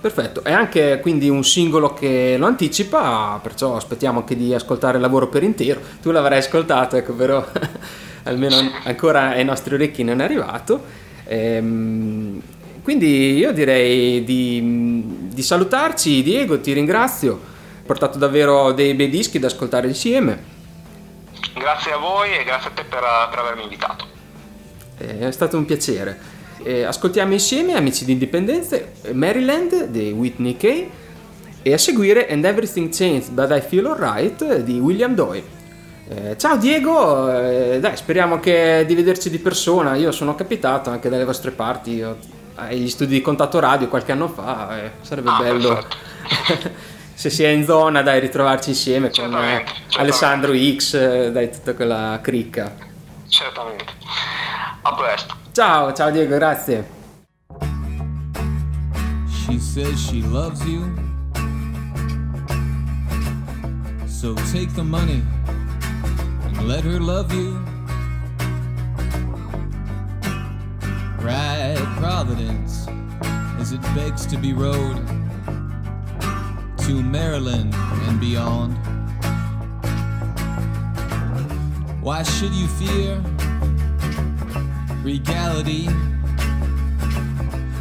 Perfetto, 0.00 0.44
è 0.44 0.52
anche 0.52 1.00
quindi 1.00 1.28
un 1.28 1.42
singolo 1.42 1.92
che 1.92 2.36
lo 2.38 2.46
anticipa, 2.46 3.40
perciò 3.42 3.74
aspettiamo 3.74 4.20
anche 4.20 4.36
di 4.36 4.54
ascoltare 4.54 4.96
il 4.96 5.02
lavoro 5.02 5.26
per 5.26 5.42
intero. 5.42 5.80
Tu 6.00 6.12
l'avrai 6.12 6.38
ascoltato, 6.38 6.96
ecco, 6.96 7.14
però 7.14 7.44
almeno 8.22 8.54
ancora 8.84 9.30
ai 9.30 9.44
nostri 9.44 9.74
orecchi 9.74 10.04
non 10.04 10.20
è 10.20 10.24
arrivato. 10.24 10.84
Ehm, 11.24 12.40
quindi 12.82 13.36
io 13.36 13.52
direi 13.52 14.22
di, 14.22 15.28
di 15.32 15.42
salutarci, 15.42 16.22
Diego, 16.22 16.60
ti 16.60 16.72
ringrazio. 16.72 17.32
Hai 17.78 17.84
portato 17.84 18.18
davvero 18.18 18.70
dei 18.70 18.94
bei 18.94 19.08
dischi 19.08 19.40
da 19.40 19.48
ascoltare 19.48 19.88
insieme. 19.88 20.56
Grazie 21.54 21.92
a 21.92 21.96
voi 21.96 22.36
e 22.36 22.44
grazie 22.44 22.70
a 22.70 22.72
te 22.72 22.84
per, 22.84 23.00
per 23.30 23.38
avermi 23.40 23.64
invitato. 23.64 24.06
Eh, 24.98 25.26
È 25.26 25.30
stato 25.32 25.56
un 25.56 25.64
piacere. 25.64 26.37
Eh, 26.68 26.84
ascoltiamo 26.84 27.32
insieme, 27.32 27.76
amici 27.76 28.04
di 28.04 28.12
Indipendenze, 28.12 28.92
Maryland 29.12 29.86
di 29.86 30.10
Whitney 30.10 30.54
Kay 30.54 30.90
e 31.62 31.72
a 31.72 31.78
seguire 31.78 32.28
And 32.28 32.44
Everything 32.44 32.94
Changed 32.94 33.30
But 33.30 33.50
I 33.56 33.62
Feel 33.66 33.86
Alright 33.86 34.56
di 34.58 34.78
William 34.78 35.14
Doyle. 35.14 35.46
Eh, 36.10 36.36
ciao 36.36 36.58
Diego, 36.58 37.32
eh, 37.34 37.78
dai, 37.80 37.96
speriamo 37.96 38.38
che 38.38 38.84
di 38.86 38.94
vederci 38.94 39.30
di 39.30 39.38
persona. 39.38 39.94
Io 39.94 40.12
sono 40.12 40.34
capitato 40.34 40.90
anche 40.90 41.08
dalle 41.08 41.24
vostre 41.24 41.52
parti 41.52 41.92
io- 41.94 42.18
agli 42.56 42.90
studi 42.90 43.14
di 43.14 43.22
contatto 43.22 43.60
radio 43.60 43.88
qualche 43.88 44.12
anno 44.12 44.28
fa. 44.28 44.78
eh, 44.78 44.90
sarebbe 45.00 45.30
Ah, 45.30 45.38
bello 45.40 45.72
perfetto. 45.72 46.70
se 47.14 47.30
si 47.30 47.44
è 47.44 47.48
in 47.48 47.64
zona, 47.64 48.02
dai, 48.02 48.20
ritrovarci 48.20 48.68
insieme 48.68 49.08
con 49.08 49.24
eh, 49.24 49.30
Certamente, 49.30 49.64
certamente. 49.64 49.98
Alessandro 50.00 50.52
X, 50.54 50.92
eh, 50.92 51.32
dai, 51.32 51.50
tutta 51.50 51.72
quella 51.72 52.18
cricca. 52.22 52.74
Certamente. 53.26 53.84
A 54.84 54.94
presto. 54.96 55.34
Ciao, 55.52 55.92
ciao 55.92 56.10
Diego, 56.10 56.36
grazie. 56.36 56.84
She 59.28 59.58
says 59.58 59.98
she 60.00 60.22
loves 60.22 60.64
you. 60.66 60.94
So 64.06 64.34
take 64.52 64.74
the 64.74 64.84
money 64.84 65.22
and 66.44 66.68
let 66.68 66.84
her 66.84 67.00
love 67.00 67.32
you. 67.32 67.58
Ride 71.20 71.78
Providence 71.98 72.86
as 73.58 73.72
it 73.72 73.82
begs 73.94 74.26
to 74.26 74.38
be 74.38 74.52
rode 74.52 74.96
to 76.78 77.02
Maryland 77.02 77.74
and 77.74 78.20
beyond. 78.20 78.76
Why 82.00 82.22
should 82.22 82.52
you 82.52 82.66
fear 82.66 83.22
regality? 85.08 85.88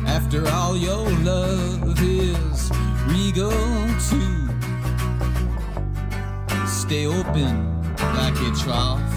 After 0.06 0.48
all, 0.48 0.78
your 0.78 1.10
love 1.32 2.02
is 2.02 2.72
regal 3.06 3.52
too. 4.10 4.48
Stay 6.66 7.06
open 7.06 7.54
like 8.20 8.38
a 8.48 8.52
trough. 8.64 9.12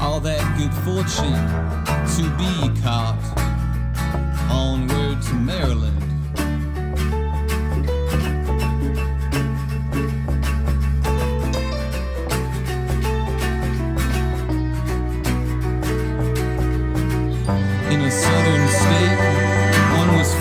All 0.00 0.18
that 0.18 0.42
good 0.58 0.74
fortune 0.82 1.44
to 2.16 2.22
be 2.40 2.82
caught. 2.82 3.24
Onward 4.50 5.22
to 5.22 5.34
Maryland. 5.34 6.03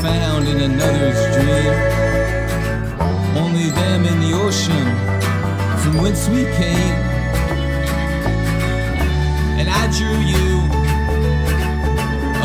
Found 0.04 0.50
in 0.50 0.60
another's 0.60 1.22
dream. 1.34 1.74
Only 3.38 3.70
them 3.70 4.04
in 4.04 4.20
the 4.20 4.34
ocean 4.34 4.86
from 5.82 6.02
whence 6.02 6.28
we 6.28 6.44
came. 6.60 6.98
And 9.60 9.70
I 9.70 9.84
drew 9.98 10.20
you 10.36 10.50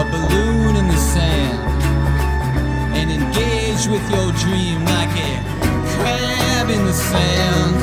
a 0.02 0.04
balloon 0.14 0.76
in 0.76 0.86
the 0.86 1.00
sand 1.12 1.58
and 2.96 3.10
engaged 3.10 3.90
with 3.90 4.08
your 4.08 4.30
dream 4.44 4.84
like 4.84 5.14
a 5.30 5.32
crab 5.96 6.70
in 6.70 6.84
the 6.84 6.92
sand. 6.92 7.77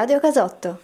Radio 0.00 0.18
Casotto. 0.18 0.80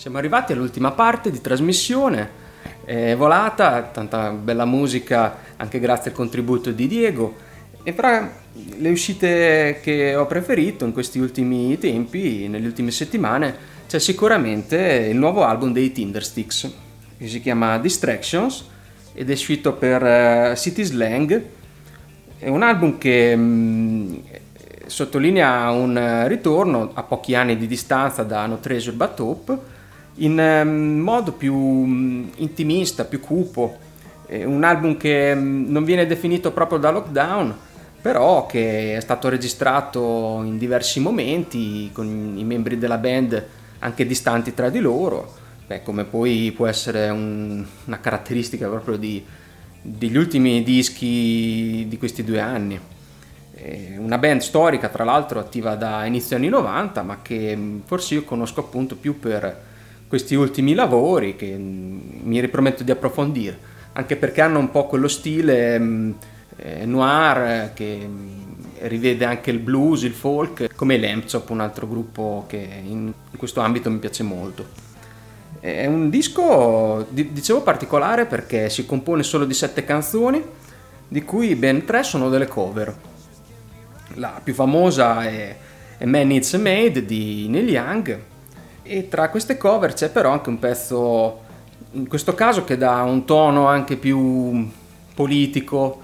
Siamo 0.00 0.16
arrivati 0.16 0.54
all'ultima 0.54 0.92
parte 0.92 1.30
di 1.30 1.42
trasmissione, 1.42 2.30
è 2.86 3.14
volata, 3.14 3.82
tanta 3.82 4.30
bella 4.30 4.64
musica 4.64 5.36
anche 5.58 5.78
grazie 5.78 6.08
al 6.08 6.16
contributo 6.16 6.70
di 6.70 6.86
Diego 6.86 7.36
e 7.82 7.92
fra 7.92 8.32
le 8.78 8.88
uscite 8.88 9.78
che 9.82 10.14
ho 10.16 10.24
preferito 10.24 10.86
in 10.86 10.94
questi 10.94 11.18
ultimi 11.18 11.76
tempi, 11.76 12.48
nelle 12.48 12.64
ultime 12.66 12.92
settimane, 12.92 13.54
c'è 13.86 13.98
sicuramente 13.98 14.78
il 15.10 15.18
nuovo 15.18 15.44
album 15.44 15.74
dei 15.74 15.92
Tindersticks 15.92 16.72
che 17.18 17.28
si 17.28 17.42
chiama 17.42 17.76
Distractions 17.76 18.64
ed 19.12 19.28
è 19.28 19.34
uscito 19.34 19.74
per 19.74 20.02
eh, 20.02 20.54
City 20.56 20.82
Slang. 20.82 21.42
È 22.38 22.48
un 22.48 22.62
album 22.62 22.96
che 22.96 23.36
mh, 23.36 24.22
sottolinea 24.86 25.68
un 25.72 25.94
eh, 25.94 26.26
ritorno 26.26 26.90
a 26.94 27.02
pochi 27.02 27.34
anni 27.34 27.58
di 27.58 27.66
distanza 27.66 28.22
da 28.22 28.46
No 28.46 28.60
Treasure 28.60 28.96
But 28.96 29.20
Hope 29.20 29.78
in 30.20 30.38
ehm, 30.38 30.98
modo 30.98 31.32
più 31.32 31.54
mh, 31.56 32.32
intimista, 32.36 33.04
più 33.04 33.20
cupo. 33.20 33.78
È 34.26 34.44
un 34.44 34.64
album 34.64 34.96
che 34.96 35.34
mh, 35.34 35.66
non 35.70 35.84
viene 35.84 36.06
definito 36.06 36.52
proprio 36.52 36.78
da 36.78 36.90
lockdown, 36.90 37.56
però 38.00 38.46
che 38.46 38.96
è 38.96 39.00
stato 39.00 39.28
registrato 39.28 40.42
in 40.44 40.58
diversi 40.58 41.00
momenti 41.00 41.90
con 41.92 42.34
i 42.36 42.44
membri 42.44 42.78
della 42.78 42.98
band 42.98 43.46
anche 43.80 44.06
distanti 44.06 44.54
tra 44.54 44.68
di 44.70 44.78
loro, 44.80 45.36
Beh, 45.66 45.82
come 45.82 46.04
poi 46.04 46.52
può 46.54 46.66
essere 46.66 47.08
un- 47.10 47.64
una 47.84 48.00
caratteristica 48.00 48.68
proprio 48.68 48.96
di- 48.96 49.24
degli 49.82 50.16
ultimi 50.16 50.62
dischi 50.64 51.86
di 51.88 51.96
questi 51.98 52.24
due 52.24 52.40
anni. 52.40 52.80
Una 53.98 54.16
band 54.16 54.40
storica, 54.40 54.88
tra 54.88 55.04
l'altro, 55.04 55.38
attiva 55.38 55.74
da 55.74 56.04
inizio 56.06 56.36
anni 56.36 56.48
90, 56.48 57.02
ma 57.02 57.18
che 57.20 57.54
mh, 57.54 57.82
forse 57.84 58.14
io 58.14 58.24
conosco 58.24 58.60
appunto 58.60 58.96
più 58.96 59.18
per 59.18 59.68
questi 60.10 60.34
ultimi 60.34 60.74
lavori 60.74 61.36
che 61.36 61.56
mh, 61.56 62.22
mi 62.24 62.40
riprometto 62.40 62.82
di 62.82 62.90
approfondire, 62.90 63.56
anche 63.92 64.16
perché 64.16 64.40
hanno 64.40 64.58
un 64.58 64.72
po' 64.72 64.86
quello 64.86 65.06
stile 65.06 65.78
mh, 65.78 66.14
eh, 66.56 66.84
noir 66.84 67.38
eh, 67.38 67.70
che 67.74 68.08
mh, 68.08 68.88
rivede 68.88 69.24
anche 69.24 69.52
il 69.52 69.60
blues, 69.60 70.02
il 70.02 70.12
folk, 70.12 70.74
come 70.74 70.96
i 70.96 71.00
Lamchop, 71.00 71.48
un 71.50 71.60
altro 71.60 71.86
gruppo 71.86 72.44
che 72.48 72.56
in, 72.84 73.12
questo 73.36 73.60
ambito 73.60 73.88
mi 73.88 73.98
piace 73.98 74.24
molto. 74.24 74.66
È 75.60 75.86
un 75.86 76.10
disco, 76.10 77.06
di- 77.08 77.32
dicevo, 77.32 77.62
particolare 77.62 78.26
perché 78.26 78.68
si 78.68 78.86
compone 78.86 79.22
solo 79.22 79.44
di 79.44 79.54
sette 79.54 79.84
canzoni, 79.84 80.42
di 81.06 81.22
cui 81.22 81.54
ben 81.54 81.84
tre 81.84 82.02
sono 82.02 82.28
delle 82.28 82.48
cover. 82.48 82.92
La 84.14 84.40
più 84.42 84.54
famosa 84.54 85.22
è, 85.22 85.56
è 85.98 86.04
Man 86.04 86.32
a 86.32 86.58
Maid 86.58 86.98
di 86.98 87.46
Neil 87.48 87.68
Young 87.68 88.28
e 88.90 89.06
tra 89.06 89.28
queste 89.28 89.56
cover 89.56 89.92
c'è 89.92 90.10
però 90.10 90.32
anche 90.32 90.48
un 90.48 90.58
pezzo, 90.58 91.40
in 91.92 92.08
questo 92.08 92.34
caso 92.34 92.64
che 92.64 92.76
dà 92.76 93.02
un 93.02 93.24
tono 93.24 93.68
anche 93.68 93.94
più 93.94 94.68
politico, 95.14 96.00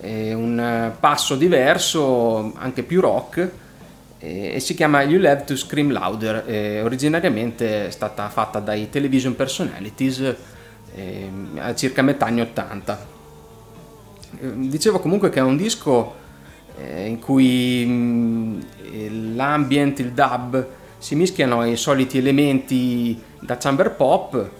un 0.00 0.92
passo 0.98 1.36
diverso, 1.36 2.54
anche 2.56 2.82
più 2.82 3.02
rock 3.02 3.50
e, 4.18 4.58
si 4.58 4.74
chiama 4.74 5.02
You 5.02 5.20
Love 5.20 5.44
to 5.44 5.54
Scream 5.54 5.92
Louder. 5.92 6.44
e 6.46 6.80
originariamente 6.80 7.88
è 7.88 7.90
stata 7.90 8.26
fatta 8.30 8.58
dai 8.58 8.88
Television 8.88 9.36
Personalities 9.36 10.34
a 11.58 11.74
circa 11.74 12.00
metà 12.00 12.24
anni 12.24 12.40
80. 12.40 13.06
Eh, 14.40 14.52
Dicevo 14.54 14.98
comunque 14.98 15.28
che 15.28 15.40
è 15.40 15.42
un 15.42 15.58
disco 15.58 16.14
eh, 16.78 17.06
in 17.06 17.18
cui 17.18 17.84
mh, 17.84 19.34
l'ambient, 19.34 19.98
il 19.98 20.12
dub 20.12 20.66
si 20.98 21.14
mischiano 21.14 21.60
ai 21.60 21.76
soliti 21.76 22.18
elementi 22.18 23.20
da 23.40 23.56
chamber 23.56 23.92
pop. 23.92 24.50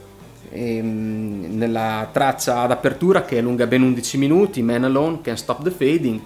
e, 0.51 0.83
mh, 0.83 1.57
nella 1.57 2.09
traccia 2.13 2.67
d'apertura 2.67 3.25
che 3.25 3.39
è 3.39 3.41
lunga 3.41 3.67
ben 3.67 3.83
11 3.83 4.19
minuti, 4.19 4.63
Man 4.63 4.85
Alone, 4.85 5.21
Can't 5.23 5.39
Stop 5.39 5.63
the 5.63 5.71
Fading, 5.71 6.21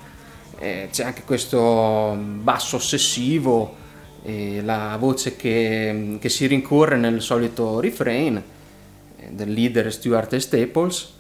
eh, 0.59 0.89
c'è 0.91 1.05
anche 1.05 1.23
questo 1.25 2.17
basso 2.19 2.77
ossessivo, 2.77 3.87
e 4.23 4.61
la 4.63 4.97
voce 4.99 5.37
che, 5.37 6.19
che 6.21 6.29
si 6.29 6.47
rincorre 6.47 6.97
nel 6.97 7.23
solito 7.23 7.81
refrain 7.81 8.37
eh, 9.17 9.29
del 9.31 9.53
leader 9.53 9.93
Stuart. 9.93 10.37
Staples 10.37 11.17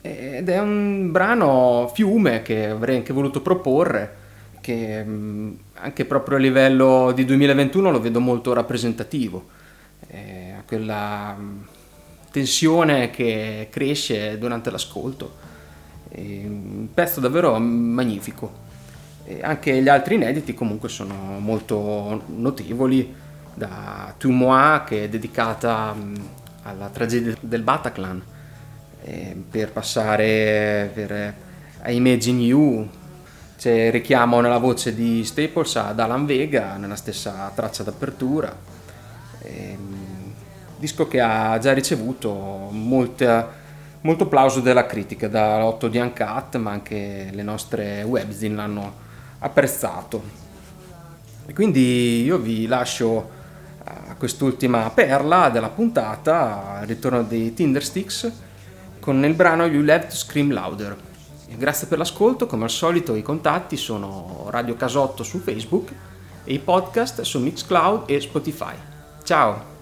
ed 0.00 0.48
è 0.48 0.60
un 0.60 1.10
brano 1.10 1.90
fiume 1.92 2.42
che 2.42 2.68
avrei 2.68 2.96
anche 2.96 3.12
voluto 3.12 3.42
proporre 3.42 4.14
che 4.60 5.02
mh, 5.02 5.58
anche 5.78 6.04
proprio 6.04 6.36
a 6.36 6.40
livello 6.40 7.12
di 7.12 7.24
2021 7.24 7.90
lo 7.90 8.00
vedo 8.00 8.20
molto 8.20 8.52
rappresentativo. 8.52 9.46
Eh, 10.08 10.54
quella 10.66 11.34
mh, 11.34 11.66
tensione 12.30 13.10
che 13.10 13.68
cresce 13.70 14.38
durante 14.38 14.70
l'ascolto. 14.70 15.44
È 16.08 16.20
un 16.20 16.88
pezzo 16.92 17.20
davvero 17.20 17.58
magnifico. 17.58 18.64
E 19.24 19.40
anche 19.42 19.82
gli 19.82 19.88
altri 19.88 20.14
inediti 20.14 20.54
comunque 20.54 20.88
sono 20.88 21.38
molto 21.40 22.22
notevoli 22.26 23.14
da 23.54 24.14
Tu 24.18 24.30
Moi 24.30 24.82
che 24.84 25.04
è 25.04 25.08
dedicata 25.08 25.92
mh, 25.92 26.14
alla 26.62 26.88
tragedia 26.88 27.34
del 27.40 27.62
Bataclan 27.62 28.22
eh, 29.02 29.36
per 29.50 29.72
passare 29.72 30.90
per, 30.92 31.12
eh, 31.12 31.34
a 31.82 31.90
Imagine 31.90 32.42
You 32.42 32.88
c'è 33.56 33.90
richiamo 33.90 34.40
nella 34.40 34.58
voce 34.58 34.94
di 34.94 35.24
Staples 35.24 35.76
ad 35.76 35.98
Alan 35.98 36.26
Vega 36.26 36.76
nella 36.76 36.96
stessa 36.96 37.50
traccia 37.54 37.82
d'apertura 37.82 38.74
Ehm, 39.46 40.34
disco 40.76 41.06
che 41.08 41.20
ha 41.20 41.58
già 41.58 41.72
ricevuto 41.72 42.32
molta- 42.70 43.50
molto 44.02 44.24
applauso 44.24 44.60
della 44.60 44.86
critica 44.86 45.28
da 45.28 45.64
Otto 45.64 45.88
di 45.88 45.98
Uncut 45.98 46.56
ma 46.56 46.72
anche 46.72 47.30
le 47.32 47.42
nostre 47.42 48.02
webzine 48.02 48.54
l'hanno 48.54 49.04
apprezzato 49.38 50.44
e 51.46 51.52
quindi 51.52 52.22
io 52.24 52.38
vi 52.38 52.66
lascio 52.66 53.34
a 53.84 54.14
quest'ultima 54.18 54.90
perla 54.90 55.48
della 55.48 55.68
puntata 55.68 56.78
il 56.82 56.88
ritorno 56.88 57.22
dei 57.22 57.54
Tindersticks 57.54 58.32
con 58.98 59.24
il 59.24 59.34
brano 59.34 59.64
You 59.66 59.84
to 59.84 60.16
Scream 60.16 60.52
Louder. 60.52 60.96
Grazie 61.56 61.86
per 61.86 61.96
l'ascolto, 61.96 62.46
come 62.46 62.64
al 62.64 62.70
solito 62.70 63.14
i 63.14 63.22
contatti 63.22 63.76
sono 63.76 64.46
Radio 64.50 64.74
Casotto 64.74 65.22
su 65.22 65.38
Facebook 65.38 65.90
e 66.44 66.52
i 66.52 66.58
podcast 66.58 67.22
su 67.22 67.40
Mixcloud 67.40 68.02
e 68.06 68.20
Spotify. 68.20 68.74
Ciao! 69.22 69.75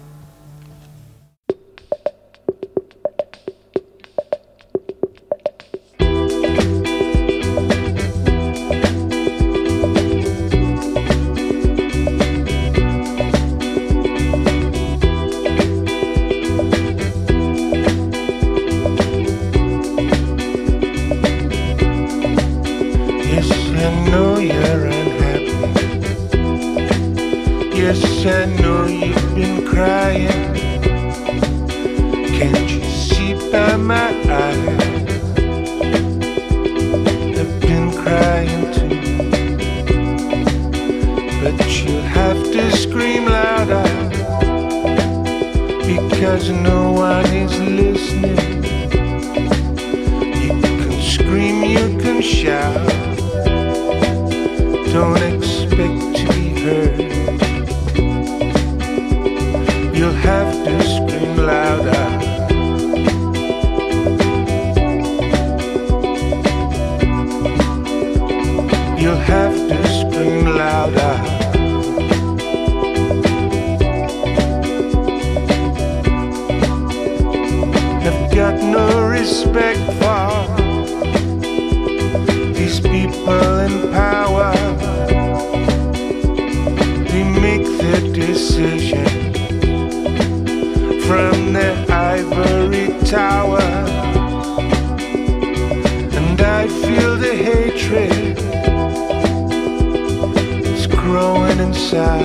Inside. 101.75 102.23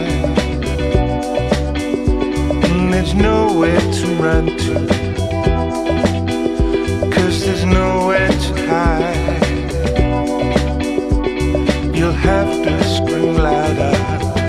And 2.64 2.92
there's 2.92 3.14
nowhere 3.14 3.80
to 3.80 4.06
run 4.22 4.46
to. 4.46 4.74
Cause 7.12 7.44
there's 7.44 7.64
nowhere 7.64 8.28
to 8.28 8.52
hide. 8.68 9.42
You'll 11.96 12.12
have 12.12 12.50
to 12.64 12.84
scream 12.84 13.34
louder. 13.34 14.39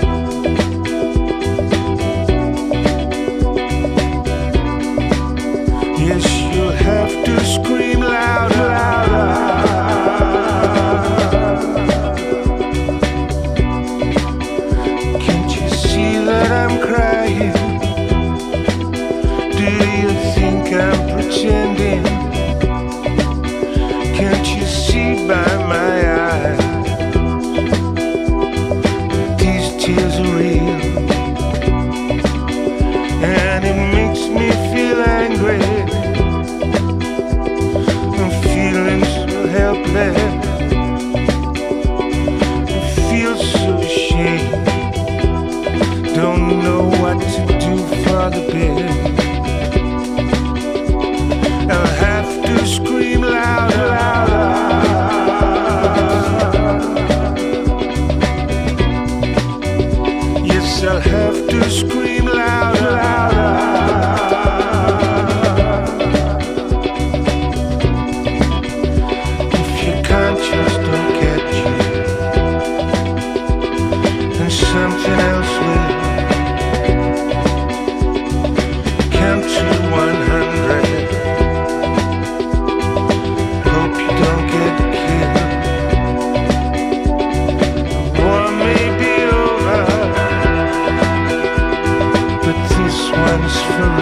For 93.52 94.01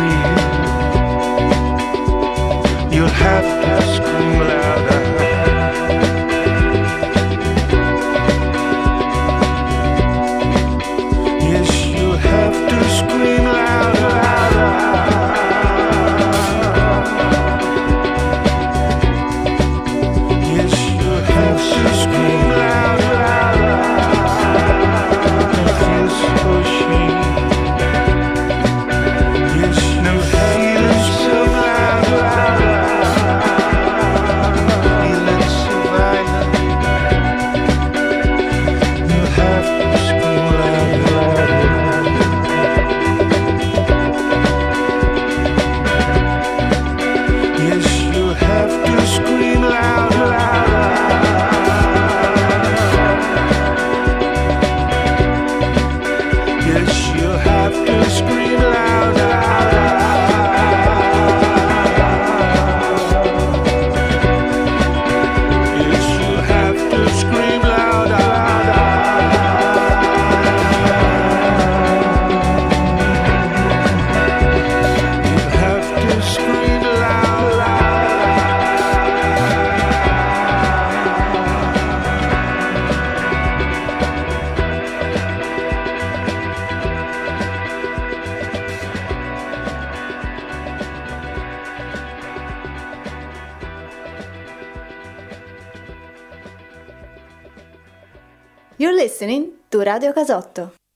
To 99.80 99.84
Radio 99.86 100.12
Casotto. 100.12 100.79